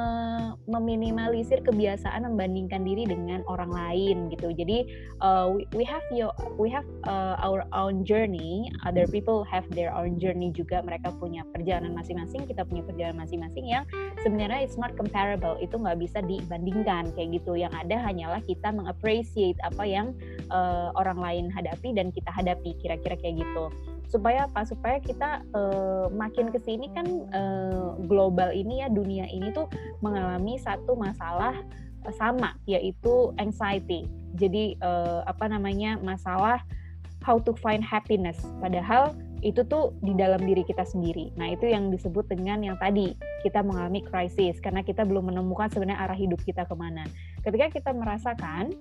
meminimalisir 0.68 1.64
kebiasaan 1.64 2.28
membandingkan 2.28 2.84
diri 2.84 3.08
dengan 3.08 3.40
orang 3.48 3.72
lain 3.72 4.28
gitu. 4.32 4.52
Jadi 4.52 4.84
uh, 5.24 5.48
we, 5.48 5.64
we 5.72 5.84
have 5.84 6.04
your 6.12 6.32
we 6.60 6.68
have 6.68 6.86
uh, 7.08 7.40
our 7.40 7.64
own 7.72 8.04
journey. 8.04 8.68
Other 8.84 9.08
people 9.08 9.42
have 9.48 9.64
their 9.72 9.90
own 9.94 10.20
journey 10.20 10.52
juga. 10.52 10.84
Mereka 10.84 11.16
punya 11.16 11.46
perjalanan 11.50 11.96
masing-masing. 11.96 12.44
Kita 12.44 12.68
punya 12.68 12.84
perjalanan 12.84 13.24
masing-masing 13.24 13.64
yang 13.64 13.84
sebenarnya 14.20 14.64
it's 14.64 14.76
not 14.76 14.92
comparable 14.98 15.56
itu 15.62 15.74
nggak 15.78 15.98
bisa 15.98 16.18
dibandingkan 16.24 17.10
kayak 17.14 17.40
gitu 17.40 17.54
yang 17.54 17.72
ada 17.74 18.00
hanyalah 18.02 18.42
kita 18.42 18.70
mengapreciate 18.74 19.58
apa 19.62 19.84
yang 19.86 20.14
uh, 20.50 20.90
orang 20.98 21.18
lain 21.18 21.44
hadapi 21.52 21.94
dan 21.94 22.10
kita 22.10 22.30
hadapi 22.32 22.74
kira-kira 22.80 23.14
kayak 23.18 23.44
gitu 23.44 23.64
supaya 24.08 24.48
apa? 24.48 24.64
Supaya 24.64 24.98
kita 24.98 25.44
uh, 25.52 26.08
makin 26.10 26.48
ke 26.48 26.58
sini 26.64 26.88
kan 26.96 27.06
uh, 27.32 27.94
global 28.08 28.50
ini 28.50 28.80
ya 28.82 28.88
dunia 28.88 29.28
ini 29.28 29.52
tuh 29.52 29.68
mengalami 30.00 30.56
satu 30.56 30.96
masalah 30.96 31.54
sama 32.16 32.56
yaitu 32.64 33.36
anxiety. 33.36 34.08
Jadi 34.40 34.80
uh, 34.80 35.22
apa 35.28 35.48
namanya 35.52 36.00
masalah 36.00 36.64
how 37.20 37.36
to 37.36 37.52
find 37.60 37.84
happiness. 37.84 38.40
Padahal 38.64 39.12
itu 39.38 39.62
tuh 39.62 39.94
di 40.02 40.18
dalam 40.18 40.42
diri 40.42 40.66
kita 40.66 40.82
sendiri. 40.82 41.30
Nah, 41.38 41.54
itu 41.54 41.70
yang 41.70 41.94
disebut 41.94 42.26
dengan 42.26 42.58
yang 42.58 42.74
tadi 42.80 43.14
kita 43.46 43.62
mengalami 43.62 44.02
krisis 44.02 44.58
karena 44.58 44.82
kita 44.82 45.06
belum 45.06 45.30
menemukan 45.30 45.70
sebenarnya 45.70 46.00
arah 46.10 46.18
hidup 46.18 46.42
kita 46.42 46.66
ke 46.66 46.74
mana. 46.74 47.06
Ketika 47.46 47.70
kita 47.70 47.90
merasakan 47.94 48.74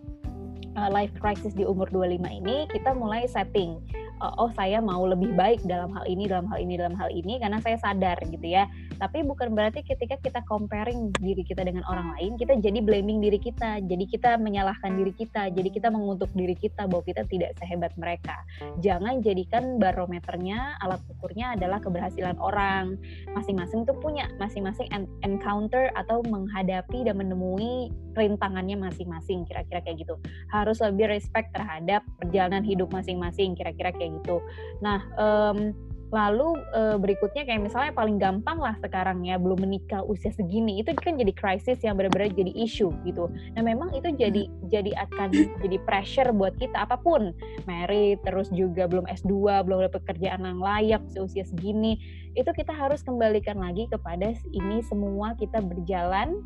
uh, 0.73 0.89
life 0.89 1.13
crisis 1.21 1.53
di 1.53 1.61
umur 1.61 1.85
25 1.93 2.41
ini, 2.41 2.65
kita 2.73 2.97
mulai 2.97 3.29
setting 3.29 3.77
oh 4.21 4.49
saya 4.57 4.81
mau 4.81 5.05
lebih 5.05 5.33
baik 5.37 5.61
dalam 5.69 5.93
hal 5.93 6.05
ini 6.09 6.25
dalam 6.25 6.49
hal 6.49 6.57
ini 6.57 6.73
dalam 6.77 6.95
hal 6.97 7.09
ini 7.13 7.37
karena 7.37 7.61
saya 7.61 7.77
sadar 7.77 8.17
gitu 8.25 8.43
ya. 8.43 8.65
Tapi 8.97 9.21
bukan 9.21 9.53
berarti 9.53 9.85
ketika 9.85 10.17
kita 10.17 10.41
comparing 10.49 11.13
diri 11.21 11.45
kita 11.45 11.61
dengan 11.61 11.85
orang 11.85 12.17
lain 12.17 12.33
kita 12.35 12.57
jadi 12.57 12.81
blaming 12.81 13.21
diri 13.21 13.37
kita 13.37 13.85
jadi 13.85 14.05
kita 14.09 14.41
menyalahkan 14.41 14.97
diri 14.97 15.13
kita 15.13 15.53
jadi 15.53 15.69
kita 15.69 15.93
mengutuk 15.93 16.33
diri 16.33 16.57
kita 16.57 16.89
bahwa 16.89 17.05
kita 17.05 17.23
tidak 17.29 17.53
sehebat 17.61 17.93
mereka. 17.99 18.41
Jangan 18.81 19.21
jadikan 19.21 19.77
barometernya 19.77 20.81
alat 20.81 21.01
ukurnya 21.13 21.53
adalah 21.53 21.77
keberhasilan 21.77 22.37
orang. 22.41 22.97
Masing-masing 23.37 23.85
itu 23.85 23.93
punya 24.01 24.25
masing-masing 24.41 24.89
encounter 25.21 25.93
atau 25.93 26.25
menghadapi 26.25 27.05
dan 27.05 27.21
menemui 27.21 27.93
rintangannya 28.17 28.81
masing-masing 28.81 29.45
kira-kira 29.45 29.85
kayak 29.85 30.01
gitu. 30.01 30.17
Harus 30.49 30.81
lebih 30.81 31.13
respect 31.13 31.53
terhadap 31.53 32.01
perjalanan 32.17 32.65
hidup 32.65 32.89
masing-masing 32.89 33.53
kira-kira 33.53 33.93
kayak 33.93 34.06
gitu 34.09 34.39
nah 34.79 35.03
um, 35.19 35.75
Lalu 36.07 36.55
e, 36.71 36.81
berikutnya 37.03 37.43
kayak 37.43 37.67
misalnya 37.67 37.91
paling 37.91 38.15
gampang 38.15 38.55
lah 38.63 38.79
sekarang 38.79 39.27
ya 39.27 39.35
belum 39.35 39.59
menikah 39.59 39.99
usia 40.07 40.31
segini 40.31 40.79
itu 40.79 40.95
kan 40.95 41.19
jadi 41.19 41.35
krisis 41.35 41.83
yang 41.83 41.99
benar-benar 41.99 42.31
jadi 42.31 42.51
isu 42.63 42.95
gitu. 43.03 43.27
Nah 43.27 43.61
memang 43.63 43.91
itu 43.91 44.15
jadi 44.15 44.47
hmm. 44.47 44.71
jadi 44.71 44.91
akan 45.03 45.29
jadi 45.59 45.77
pressure 45.83 46.31
buat 46.31 46.55
kita 46.55 46.87
apa 46.87 46.95
pun 46.95 47.35
married 47.67 48.23
terus 48.23 48.47
juga 48.55 48.87
belum 48.87 49.03
S2 49.11 49.67
belum 49.67 49.83
ada 49.83 49.91
pekerjaan 49.91 50.47
yang 50.47 50.63
layak 50.63 51.03
seusia 51.11 51.43
segini 51.43 51.99
itu 52.39 52.47
kita 52.55 52.71
harus 52.71 53.03
kembalikan 53.03 53.59
lagi 53.59 53.91
kepada 53.91 54.31
ini 54.55 54.79
semua 54.87 55.35
kita 55.35 55.59
berjalan 55.59 56.39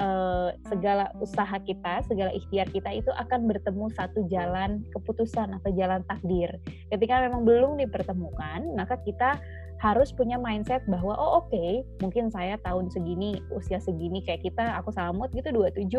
uh, 0.00 0.52
segala 0.68 1.12
usaha 1.20 1.56
kita, 1.62 2.04
segala 2.06 2.30
ikhtiar 2.32 2.68
kita 2.70 2.90
itu 2.92 3.10
akan 3.14 3.48
bertemu 3.48 3.86
satu 3.94 4.24
jalan 4.28 4.84
keputusan 4.92 5.56
atau 5.56 5.70
jalan 5.74 6.04
takdir. 6.06 6.50
Ketika 6.92 7.22
memang 7.24 7.44
belum 7.44 7.80
dipertemukan, 7.80 8.76
maka 8.76 9.00
kita 9.02 9.40
harus 9.76 10.08
punya 10.08 10.40
mindset 10.40 10.80
bahwa 10.88 11.12
oh 11.20 11.44
oke 11.44 11.52
okay, 11.52 11.84
mungkin 12.00 12.32
saya 12.32 12.56
tahun 12.64 12.88
segini 12.88 13.36
usia 13.52 13.76
segini 13.76 14.24
kayak 14.24 14.40
kita 14.40 14.64
aku 14.80 14.88
sama 14.88 15.28
gitu 15.36 15.52
27 15.52 15.92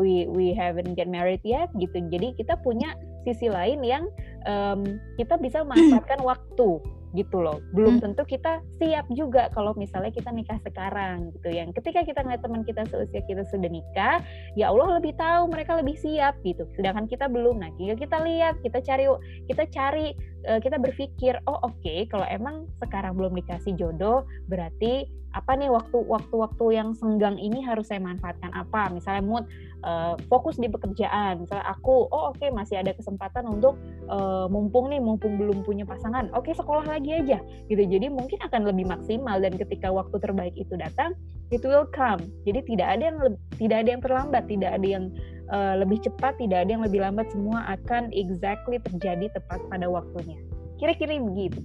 we 0.00 0.24
we 0.32 0.56
haven't 0.56 0.96
get 0.96 1.04
married 1.04 1.42
yet 1.44 1.68
gitu. 1.76 2.00
Jadi 2.08 2.32
kita 2.40 2.56
punya 2.64 2.96
sisi 3.28 3.52
lain 3.52 3.84
yang 3.84 4.08
um, 4.48 4.96
kita 5.20 5.36
bisa 5.36 5.60
manfaatkan 5.68 6.24
waktu 6.24 6.80
gitu 7.16 7.40
loh. 7.40 7.60
Belum 7.72 7.98
hmm. 7.98 8.04
tentu 8.04 8.22
kita 8.28 8.60
siap 8.76 9.08
juga 9.12 9.48
kalau 9.56 9.72
misalnya 9.76 10.12
kita 10.12 10.28
nikah 10.32 10.60
sekarang 10.64 11.32
gitu. 11.36 11.48
Yang 11.52 11.78
ketika 11.80 12.04
kita 12.04 12.20
ngeliat 12.24 12.42
teman 12.44 12.62
kita 12.64 12.82
seusia 12.88 13.22
kita 13.24 13.44
sudah 13.48 13.70
nikah, 13.70 14.20
ya 14.58 14.68
Allah 14.68 15.00
lebih 15.00 15.16
tahu 15.16 15.48
mereka 15.48 15.78
lebih 15.78 15.96
siap 15.96 16.36
gitu. 16.44 16.68
Sedangkan 16.76 17.08
kita 17.08 17.30
belum. 17.30 17.60
Nah, 17.60 17.70
tinggal 17.80 17.96
kita 17.96 18.18
lihat, 18.20 18.60
kita 18.60 18.78
cari 18.84 19.06
kita 19.48 19.64
cari 19.72 20.12
eh, 20.44 20.60
kita 20.60 20.76
berpikir, 20.76 21.40
oh 21.48 21.58
oke, 21.64 21.78
okay, 21.80 22.04
kalau 22.08 22.26
emang 22.28 22.68
sekarang 22.82 23.16
belum 23.16 23.36
dikasih 23.38 23.76
jodoh, 23.76 24.28
berarti 24.46 25.08
apa 25.36 25.52
nih 25.60 25.68
waktu 25.68 25.98
waktu-waktu 26.08 26.64
yang 26.72 26.96
senggang 26.96 27.36
ini 27.36 27.60
harus 27.60 27.92
saya 27.92 28.00
manfaatkan 28.00 28.48
apa? 28.56 28.88
Misalnya 28.88 29.22
mood 29.22 29.44
uh, 29.84 30.14
fokus 30.26 30.56
di 30.58 30.66
pekerjaan. 30.70 31.44
Misalnya 31.44 31.66
aku, 31.68 32.08
oh 32.10 32.32
oke 32.32 32.38
okay, 32.38 32.50
masih 32.50 32.80
ada 32.80 32.94
kesempatan 32.94 33.46
untuk 33.46 33.78
uh, 34.08 34.46
mumpung 34.50 34.90
nih, 34.90 35.02
mumpung 35.02 35.36
belum 35.36 35.62
punya 35.62 35.84
pasangan, 35.84 36.30
oke 36.32 36.48
okay, 36.48 36.54
sekolah 36.56 36.86
lagi 36.86 37.14
aja, 37.14 37.38
gitu. 37.68 37.82
Jadi 37.82 38.06
mungkin 38.10 38.38
akan 38.42 38.62
lebih 38.68 38.86
maksimal 38.88 39.38
dan 39.38 39.54
ketika 39.54 39.90
waktu 39.90 40.16
terbaik 40.18 40.54
itu 40.54 40.74
datang, 40.78 41.14
it 41.54 41.62
will 41.62 41.86
come. 41.90 42.22
Jadi 42.48 42.64
tidak 42.74 42.88
ada 42.98 43.02
yang 43.12 43.18
tidak 43.58 43.76
ada 43.84 43.88
yang 43.88 44.02
terlambat, 44.02 44.44
tidak 44.46 44.70
ada 44.74 44.86
yang 44.86 45.04
uh, 45.50 45.74
lebih 45.78 45.98
cepat, 46.02 46.38
tidak 46.38 46.66
ada 46.66 46.70
yang 46.78 46.84
lebih 46.84 47.00
lambat. 47.02 47.26
Semua 47.30 47.66
akan 47.78 48.10
exactly 48.14 48.78
terjadi 48.82 49.30
tepat 49.34 49.62
pada 49.68 49.86
waktunya. 49.86 50.38
Kira-kira 50.78 51.18
begitu 51.18 51.58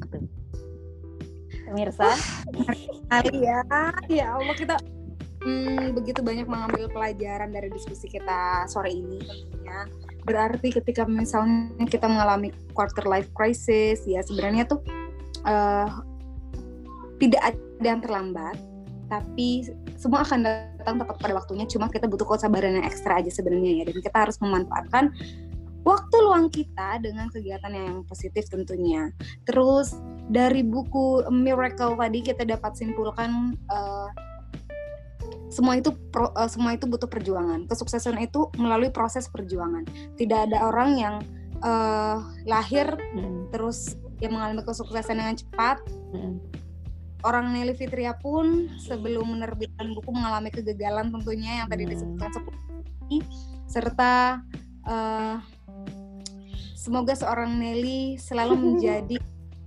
pemirsa. 1.63 2.13
Kali 3.09 3.45
ya, 3.45 3.61
ya 4.11 4.25
Allah 4.37 4.55
kita 4.57 4.75
hmm, 5.43 5.95
begitu 5.95 6.19
banyak 6.23 6.47
mengambil 6.47 6.87
pelajaran 6.89 7.51
dari 7.51 7.69
diskusi 7.69 8.07
kita 8.07 8.67
sore 8.67 8.91
ini 8.91 9.19
tentunya. 9.19 9.79
Berarti 10.23 10.67
ketika 10.71 11.03
misalnya 11.03 11.83
kita 11.87 12.07
mengalami 12.07 12.51
quarter 12.71 13.03
life 13.07 13.27
crisis, 13.35 14.03
ya 14.07 14.23
sebenarnya 14.23 14.63
tuh 14.67 14.79
uh, 15.43 15.87
tidak 17.19 17.55
ada 17.55 17.85
yang 17.87 18.01
terlambat, 18.03 18.55
tapi 19.11 19.67
semua 19.99 20.23
akan 20.23 20.47
datang 20.47 20.95
tepat 20.99 21.15
pada 21.19 21.33
waktunya. 21.35 21.67
Cuma 21.67 21.91
kita 21.91 22.07
butuh 22.07 22.27
kesabaran 22.27 22.79
yang 22.79 22.87
ekstra 22.87 23.19
aja 23.19 23.31
sebenarnya 23.31 23.83
ya, 23.83 23.83
dan 23.91 23.97
kita 23.99 24.17
harus 24.27 24.37
memanfaatkan 24.39 25.11
waktu 25.83 26.15
luang 26.23 26.47
kita 26.47 27.03
dengan 27.03 27.27
kegiatan 27.27 27.71
yang 27.75 28.07
positif 28.07 28.47
tentunya. 28.47 29.11
Terus 29.43 29.99
dari 30.31 30.63
buku 30.63 31.27
Miracle 31.27 31.99
tadi 31.99 32.19
kita 32.23 32.47
dapat 32.47 32.79
simpulkan 32.79 33.59
uh, 33.67 34.07
semua 35.53 35.77
itu 35.77 35.93
pro, 36.09 36.33
uh, 36.33 36.49
semua 36.49 36.73
itu 36.73 36.89
butuh 36.89 37.05
perjuangan. 37.05 37.69
Kesuksesan 37.69 38.17
itu 38.17 38.49
melalui 38.57 38.89
proses 38.89 39.29
perjuangan. 39.29 39.85
Tidak 40.17 40.49
ada 40.49 40.65
orang 40.65 40.89
yang 40.97 41.15
uh, 41.61 42.25
lahir 42.49 42.89
hmm. 42.89 43.53
terus 43.53 43.95
dia 44.17 44.33
mengalami 44.33 44.65
kesuksesan 44.65 45.21
dengan 45.21 45.37
cepat. 45.37 45.77
Hmm. 46.11 46.41
Orang 47.23 47.55
Nelly 47.55 47.77
Fitria 47.77 48.17
pun 48.19 48.67
sebelum 48.81 49.37
menerbitkan 49.37 49.95
buku 49.95 50.11
mengalami 50.11 50.51
kegagalan 50.51 51.13
tentunya 51.13 51.63
yang 51.63 51.67
tadi 51.71 51.85
hmm. 51.87 51.91
disebutkan 51.95 52.29
seperti 52.33 53.17
serta 53.69 54.43
uh, 54.89 55.37
Semoga 56.83 57.15
seorang 57.15 57.63
Nelly 57.63 58.19
selalu 58.19 58.59
menjadi 58.67 59.15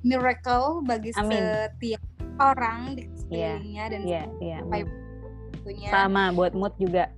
miracle 0.05 0.85
bagi 0.85 1.17
Amin. 1.17 1.33
setiap 1.41 2.03
orang 2.37 2.93
di 2.93 3.09
iya, 3.33 3.57
sekelilingnya 3.57 3.81
yeah. 3.81 3.89
dan 3.89 4.03
yeah, 4.05 4.27
yeah, 4.45 4.61
tentunya. 5.67 5.91
Sama 5.91 6.31
buat 6.31 6.55
mood 6.55 6.75
juga. 6.79 7.11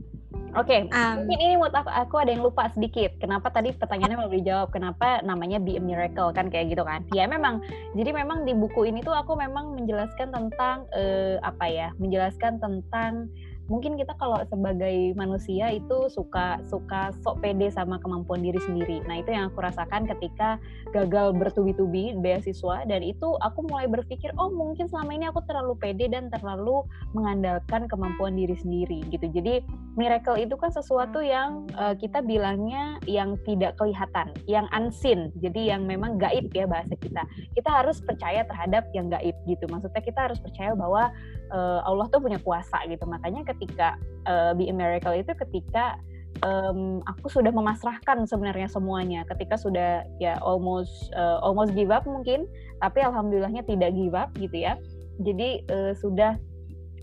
Oke, 0.56 0.80
okay. 0.80 0.80
um, 0.96 1.28
mungkin 1.28 1.40
ini 1.44 1.54
mood 1.60 1.76
aku, 1.76 1.92
aku 1.92 2.14
ada 2.24 2.32
yang 2.32 2.40
lupa 2.40 2.72
sedikit. 2.72 3.12
Kenapa 3.20 3.52
tadi 3.52 3.68
pertanyaannya 3.76 4.16
belum 4.16 4.34
dijawab? 4.40 4.68
Kenapa 4.72 5.20
namanya 5.20 5.60
Be 5.60 5.76
a 5.76 5.82
Miracle 5.82 6.32
kan 6.32 6.48
kayak 6.48 6.72
gitu 6.72 6.88
kan? 6.88 7.04
Ya 7.12 7.28
memang. 7.28 7.60
Jadi 7.92 8.16
memang 8.16 8.48
di 8.48 8.56
buku 8.56 8.88
ini 8.88 9.04
tuh 9.04 9.12
aku 9.12 9.36
memang 9.36 9.76
menjelaskan 9.76 10.32
tentang 10.32 10.88
uh, 10.96 11.36
apa 11.44 11.68
ya? 11.68 11.92
Menjelaskan 12.00 12.64
tentang 12.64 13.28
mungkin 13.68 14.00
kita 14.00 14.16
kalau 14.16 14.40
sebagai 14.48 15.12
manusia 15.14 15.70
itu 15.70 16.08
suka 16.08 16.60
suka 16.66 17.12
sok 17.20 17.44
pede 17.44 17.68
sama 17.68 18.00
kemampuan 18.00 18.40
diri 18.40 18.58
sendiri. 18.64 19.04
Nah 19.04 19.20
itu 19.20 19.30
yang 19.30 19.52
aku 19.52 19.60
rasakan 19.60 20.08
ketika 20.08 20.56
gagal 20.96 21.36
bertubi-tubi 21.36 22.16
beasiswa 22.18 22.88
dan 22.88 23.04
itu 23.04 23.36
aku 23.44 23.68
mulai 23.68 23.84
berpikir 23.86 24.32
oh 24.40 24.48
mungkin 24.48 24.88
selama 24.88 25.12
ini 25.14 25.28
aku 25.28 25.44
terlalu 25.44 25.76
pede 25.76 26.08
dan 26.08 26.32
terlalu 26.32 26.82
mengandalkan 27.12 27.86
kemampuan 27.86 28.34
diri 28.34 28.56
sendiri 28.56 29.04
gitu. 29.12 29.28
Jadi 29.28 29.62
miracle 30.00 30.40
itu 30.40 30.56
kan 30.56 30.72
sesuatu 30.72 31.20
yang 31.20 31.68
uh, 31.76 31.92
kita 31.92 32.24
bilangnya 32.24 32.96
yang 33.04 33.36
tidak 33.44 33.76
kelihatan, 33.76 34.32
yang 34.48 34.64
unseen. 34.72 35.28
Jadi 35.44 35.68
yang 35.68 35.84
memang 35.84 36.16
gaib 36.16 36.48
ya 36.56 36.64
bahasa 36.64 36.96
kita. 36.96 37.22
Kita 37.52 37.68
harus 37.68 38.00
percaya 38.00 38.48
terhadap 38.48 38.88
yang 38.96 39.12
gaib 39.12 39.36
gitu. 39.44 39.68
Maksudnya 39.68 40.00
kita 40.00 40.20
harus 40.32 40.40
percaya 40.40 40.72
bahwa 40.72 41.12
uh, 41.50 41.80
Allah 41.84 42.06
tuh 42.12 42.20
punya 42.22 42.38
kuasa 42.40 42.82
gitu. 42.88 43.04
Makanya 43.04 43.44
ketika 43.48 43.96
uh, 44.28 44.52
Be 44.54 44.68
a 44.70 44.74
Miracle 44.74 45.16
itu 45.16 45.32
ketika 45.34 45.98
um, 46.44 47.00
aku 47.06 47.28
sudah 47.30 47.50
memasrahkan 47.50 48.24
sebenarnya 48.28 48.68
semuanya. 48.70 49.24
Ketika 49.26 49.58
sudah 49.58 50.06
ya 50.22 50.38
almost 50.42 51.10
uh, 51.14 51.42
almost 51.42 51.74
give 51.74 51.90
up 51.90 52.04
mungkin 52.06 52.46
tapi 52.78 53.02
alhamdulillahnya 53.02 53.64
tidak 53.66 53.94
give 53.94 54.14
up 54.14 54.30
gitu 54.38 54.54
ya. 54.54 54.78
Jadi 55.18 55.66
uh, 55.72 55.92
sudah 55.98 56.38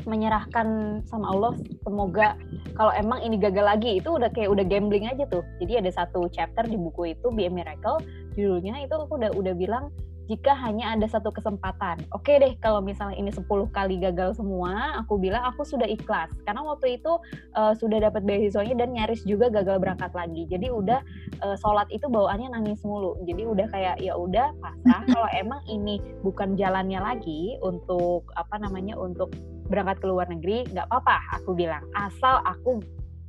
menyerahkan 0.03 1.01
sama 1.07 1.31
Allah 1.31 1.55
semoga 1.81 2.35
kalau 2.75 2.91
emang 2.93 3.23
ini 3.23 3.39
gagal 3.39 3.63
lagi 3.63 3.97
itu 3.97 4.11
udah 4.11 4.27
kayak 4.35 4.51
udah 4.51 4.65
gambling 4.67 5.07
aja 5.07 5.25
tuh. 5.27 5.41
Jadi 5.63 5.81
ada 5.81 5.91
satu 5.91 6.27
chapter 6.29 6.67
di 6.67 6.77
buku 6.77 7.15
itu 7.15 7.27
Be 7.33 7.47
a 7.47 7.51
Miracle 7.51 8.03
judulnya 8.35 8.83
itu 8.83 8.93
aku 8.93 9.15
udah 9.15 9.31
udah 9.33 9.53
bilang 9.55 9.89
jika 10.25 10.57
hanya 10.57 10.97
ada 10.97 11.05
satu 11.05 11.29
kesempatan. 11.29 12.01
Oke 12.13 12.37
deh, 12.41 12.57
kalau 12.61 12.81
misalnya 12.81 13.17
ini 13.17 13.29
10 13.29 13.45
kali 13.69 14.01
gagal 14.01 14.41
semua, 14.41 14.97
aku 14.97 15.21
bilang 15.21 15.45
aku 15.45 15.61
sudah 15.61 15.85
ikhlas. 15.85 16.33
Karena 16.43 16.65
waktu 16.65 16.97
itu 16.97 17.17
uh, 17.53 17.73
sudah 17.77 18.01
dapat 18.01 18.25
beasiswanya 18.25 18.85
dan 18.85 18.93
nyaris 18.97 19.21
juga 19.23 19.53
gagal 19.53 19.77
berangkat 19.77 20.11
lagi. 20.17 20.49
Jadi 20.49 20.67
udah 20.73 20.99
uh, 21.45 21.55
sholat 21.61 21.85
itu 21.93 22.09
bawaannya 22.09 22.57
nangis 22.57 22.81
mulu. 22.81 23.17
Jadi 23.25 23.45
udah 23.45 23.67
kayak 23.69 24.01
ya 24.01 24.17
udah 24.17 24.49
pasrah. 24.57 25.01
kalau 25.13 25.29
emang 25.37 25.61
ini 25.69 26.01
bukan 26.25 26.57
jalannya 26.57 26.97
lagi 26.97 27.57
untuk 27.61 28.25
apa 28.33 28.57
namanya 28.57 28.97
untuk 28.97 29.29
berangkat 29.69 30.01
ke 30.01 30.07
luar 30.09 30.27
negeri, 30.29 30.65
nggak 30.73 30.89
apa-apa. 30.89 31.41
Aku 31.41 31.53
bilang 31.53 31.85
asal 31.93 32.41
aku 32.45 32.81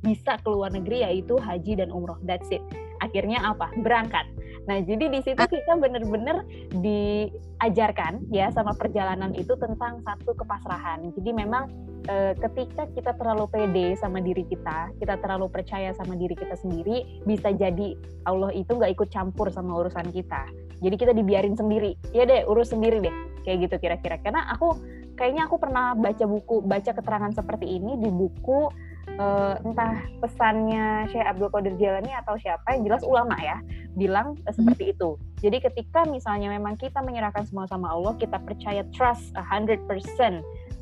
bisa 0.05 0.37
ke 0.37 0.47
luar 0.49 0.69
negeri 0.69 1.01
yaitu 1.05 1.37
haji 1.37 1.77
dan 1.77 1.89
umroh. 1.89 2.17
That's 2.25 2.49
it. 2.53 2.61
Akhirnya 3.01 3.43
apa? 3.43 3.71
Berangkat 3.79 4.25
Nah, 4.67 4.83
jadi 4.83 5.07
di 5.07 5.19
situ 5.23 5.39
kita 5.39 5.79
benar-benar 5.79 6.43
diajarkan 6.83 8.27
ya 8.27 8.51
sama 8.51 8.75
perjalanan 8.75 9.31
itu 9.31 9.55
tentang 9.55 10.03
satu 10.03 10.35
kepasrahan. 10.35 11.07
Jadi 11.15 11.31
memang 11.31 11.71
e, 12.03 12.35
ketika 12.35 12.83
kita 12.91 13.15
terlalu 13.15 13.47
pede 13.47 13.95
sama 13.95 14.19
diri 14.19 14.43
kita, 14.43 14.91
kita 14.99 15.15
terlalu 15.23 15.47
percaya 15.47 15.95
sama 15.95 16.19
diri 16.19 16.35
kita 16.35 16.59
sendiri, 16.59 17.23
bisa 17.23 17.55
jadi 17.55 17.95
Allah 18.27 18.51
itu 18.51 18.75
nggak 18.75 18.91
ikut 18.99 19.07
campur 19.07 19.47
sama 19.47 19.79
urusan 19.79 20.11
kita. 20.11 20.43
Jadi 20.83 20.95
kita 20.99 21.15
dibiarin 21.15 21.55
sendiri. 21.55 21.95
Ya 22.11 22.27
deh, 22.27 22.43
urus 22.43 22.75
sendiri 22.75 22.99
deh. 22.99 23.15
Kayak 23.47 23.71
gitu 23.71 23.87
kira-kira. 23.87 24.19
Karena 24.19 24.51
aku 24.51 24.75
kayaknya 25.15 25.47
aku 25.47 25.63
pernah 25.63 25.95
baca 25.95 26.27
buku, 26.27 26.59
baca 26.67 26.91
keterangan 26.91 27.31
seperti 27.31 27.79
ini 27.79 27.95
di 28.03 28.11
buku 28.11 28.67
uh, 29.15 29.55
entah 29.63 30.03
pesannya 30.19 31.07
Syekh 31.07 31.23
Abdul 31.23 31.49
Qadir 31.49 31.75
Jalani 31.79 32.11
atau 32.11 32.35
siapa 32.35 32.75
yang 32.75 32.83
jelas 32.91 33.03
ulama 33.07 33.39
ya 33.39 33.63
bilang 33.95 34.35
uh, 34.43 34.53
seperti 34.53 34.91
itu. 34.91 35.15
Jadi 35.39 35.63
ketika 35.63 36.03
misalnya 36.03 36.51
memang 36.51 36.75
kita 36.75 36.99
menyerahkan 36.99 37.47
semua 37.47 37.69
sama 37.71 37.93
Allah, 37.93 38.13
kita 38.19 38.37
percaya 38.43 38.83
trust 38.91 39.31
100% 39.37 39.87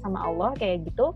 sama 0.01 0.19
Allah 0.21 0.55
kayak 0.57 0.89
gitu, 0.89 1.13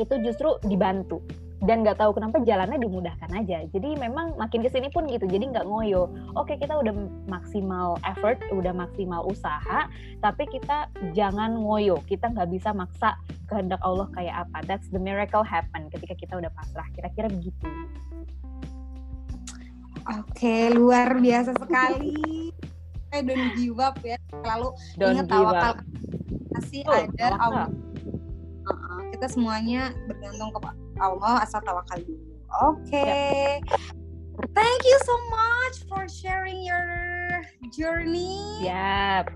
itu 0.00 0.14
justru 0.24 0.56
dibantu. 0.64 1.20
Dan 1.62 1.86
nggak 1.86 1.98
tahu 2.02 2.10
kenapa 2.18 2.42
jalannya 2.42 2.82
dimudahkan 2.82 3.30
aja. 3.38 3.62
Jadi 3.70 3.94
memang 3.94 4.34
makin 4.34 4.66
ke 4.66 4.70
sini 4.70 4.90
pun 4.90 5.06
gitu 5.06 5.24
jadi 5.30 5.46
nggak 5.54 5.66
ngoyo. 5.66 6.10
Oke 6.34 6.58
kita 6.58 6.74
udah 6.74 6.90
maksimal 7.30 7.96
effort 8.02 8.42
udah 8.50 8.74
maksimal 8.74 9.22
usaha 9.30 9.86
tapi 10.18 10.46
kita 10.50 10.90
jangan 11.14 11.54
ngoyo. 11.54 12.02
Kita 12.10 12.34
nggak 12.34 12.50
bisa 12.50 12.74
maksa 12.74 13.14
kehendak 13.46 13.78
Allah 13.86 14.10
kayak 14.12 14.48
apa. 14.48 14.66
That's 14.66 14.90
the 14.90 14.98
miracle 14.98 15.46
happen 15.46 15.86
ketika 15.94 16.18
kita 16.18 16.34
udah 16.38 16.50
pasrah. 16.50 16.86
Kira-kira 16.92 17.30
begitu. 17.30 17.66
Oke 20.02 20.74
luar 20.74 21.14
biasa 21.22 21.54
sekali. 21.54 22.50
Eh 23.14 23.22
don't 23.22 23.54
give 23.54 23.78
up 23.78 23.94
ya. 24.02 24.18
Selalu 24.42 24.68
ingat 24.98 25.26
tawakal 25.30 25.74
pasti 26.52 26.84
oh, 26.84 26.92
ada 26.92 27.28
Allah 27.40 27.68
uh, 28.68 29.00
kita 29.16 29.26
semuanya 29.28 29.90
bergantung 30.06 30.52
kepada 30.52 30.81
Allah 31.00 31.44
asal 31.44 31.60
tawakal 31.64 32.00
dulu. 32.04 32.32
Oke. 32.64 32.92
Okay. 32.92 33.60
Yep. 33.64 34.02
Thank 34.56 34.80
you 34.84 34.98
so 35.04 35.14
much 35.28 35.76
for 35.88 36.08
sharing 36.08 36.64
your 36.64 37.44
journey. 37.72 38.64
Yap. 38.64 39.32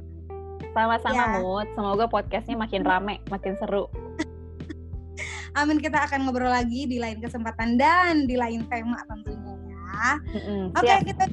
Sama-sama 0.72 1.14
yeah. 1.16 1.40
Mut. 1.40 1.68
Semoga 1.72 2.04
podcastnya 2.08 2.56
makin 2.56 2.82
rame, 2.88 3.20
makin 3.28 3.56
seru. 3.60 3.88
Amin 5.56 5.80
kita 5.80 6.04
akan 6.04 6.28
ngobrol 6.28 6.52
lagi 6.52 6.84
di 6.84 7.00
lain 7.00 7.16
kesempatan 7.16 7.80
dan 7.80 8.28
di 8.28 8.36
lain 8.36 8.68
tema 8.68 9.00
tentunya 9.08 9.56
ya. 9.64 10.04
Mm-hmm. 10.36 10.62
Oke 10.76 10.84
okay, 10.84 10.98
kita 11.08 11.24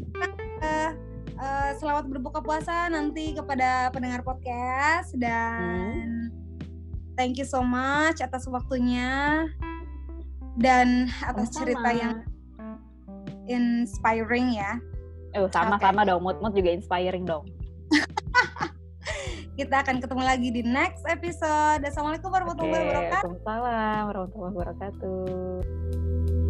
uh, 0.64 0.90
uh, 1.36 1.70
selamat 1.76 2.08
berbuka 2.08 2.40
puasa 2.40 2.88
nanti 2.88 3.36
kepada 3.36 3.92
pendengar 3.92 4.24
podcast 4.24 5.12
dan 5.20 6.08
mm. 6.08 6.28
thank 7.20 7.36
you 7.36 7.44
so 7.44 7.60
much 7.60 8.24
atas 8.24 8.48
waktunya 8.48 9.44
dan 10.58 11.10
atas 11.26 11.50
sama 11.54 11.66
cerita 11.66 11.90
yang 11.94 12.16
inspiring 13.50 14.54
ya. 14.58 14.78
Oh, 15.34 15.50
sama-sama 15.50 16.06
okay. 16.06 16.10
dong. 16.14 16.22
Mood-mood 16.22 16.54
juga 16.54 16.70
inspiring 16.78 17.26
dong. 17.26 17.46
Kita 19.58 19.86
akan 19.86 20.02
ketemu 20.02 20.24
lagi 20.26 20.50
di 20.50 20.62
next 20.66 21.06
episode. 21.06 21.82
Assalamualaikum 21.86 22.30
warahmatullahi 22.30 22.82
okay. 22.82 22.90
wabarakatuh. 22.90 23.30
Waalaikumsalam 23.46 24.02
warahmatullahi 24.10 24.54
wabarakatuh. 24.54 26.43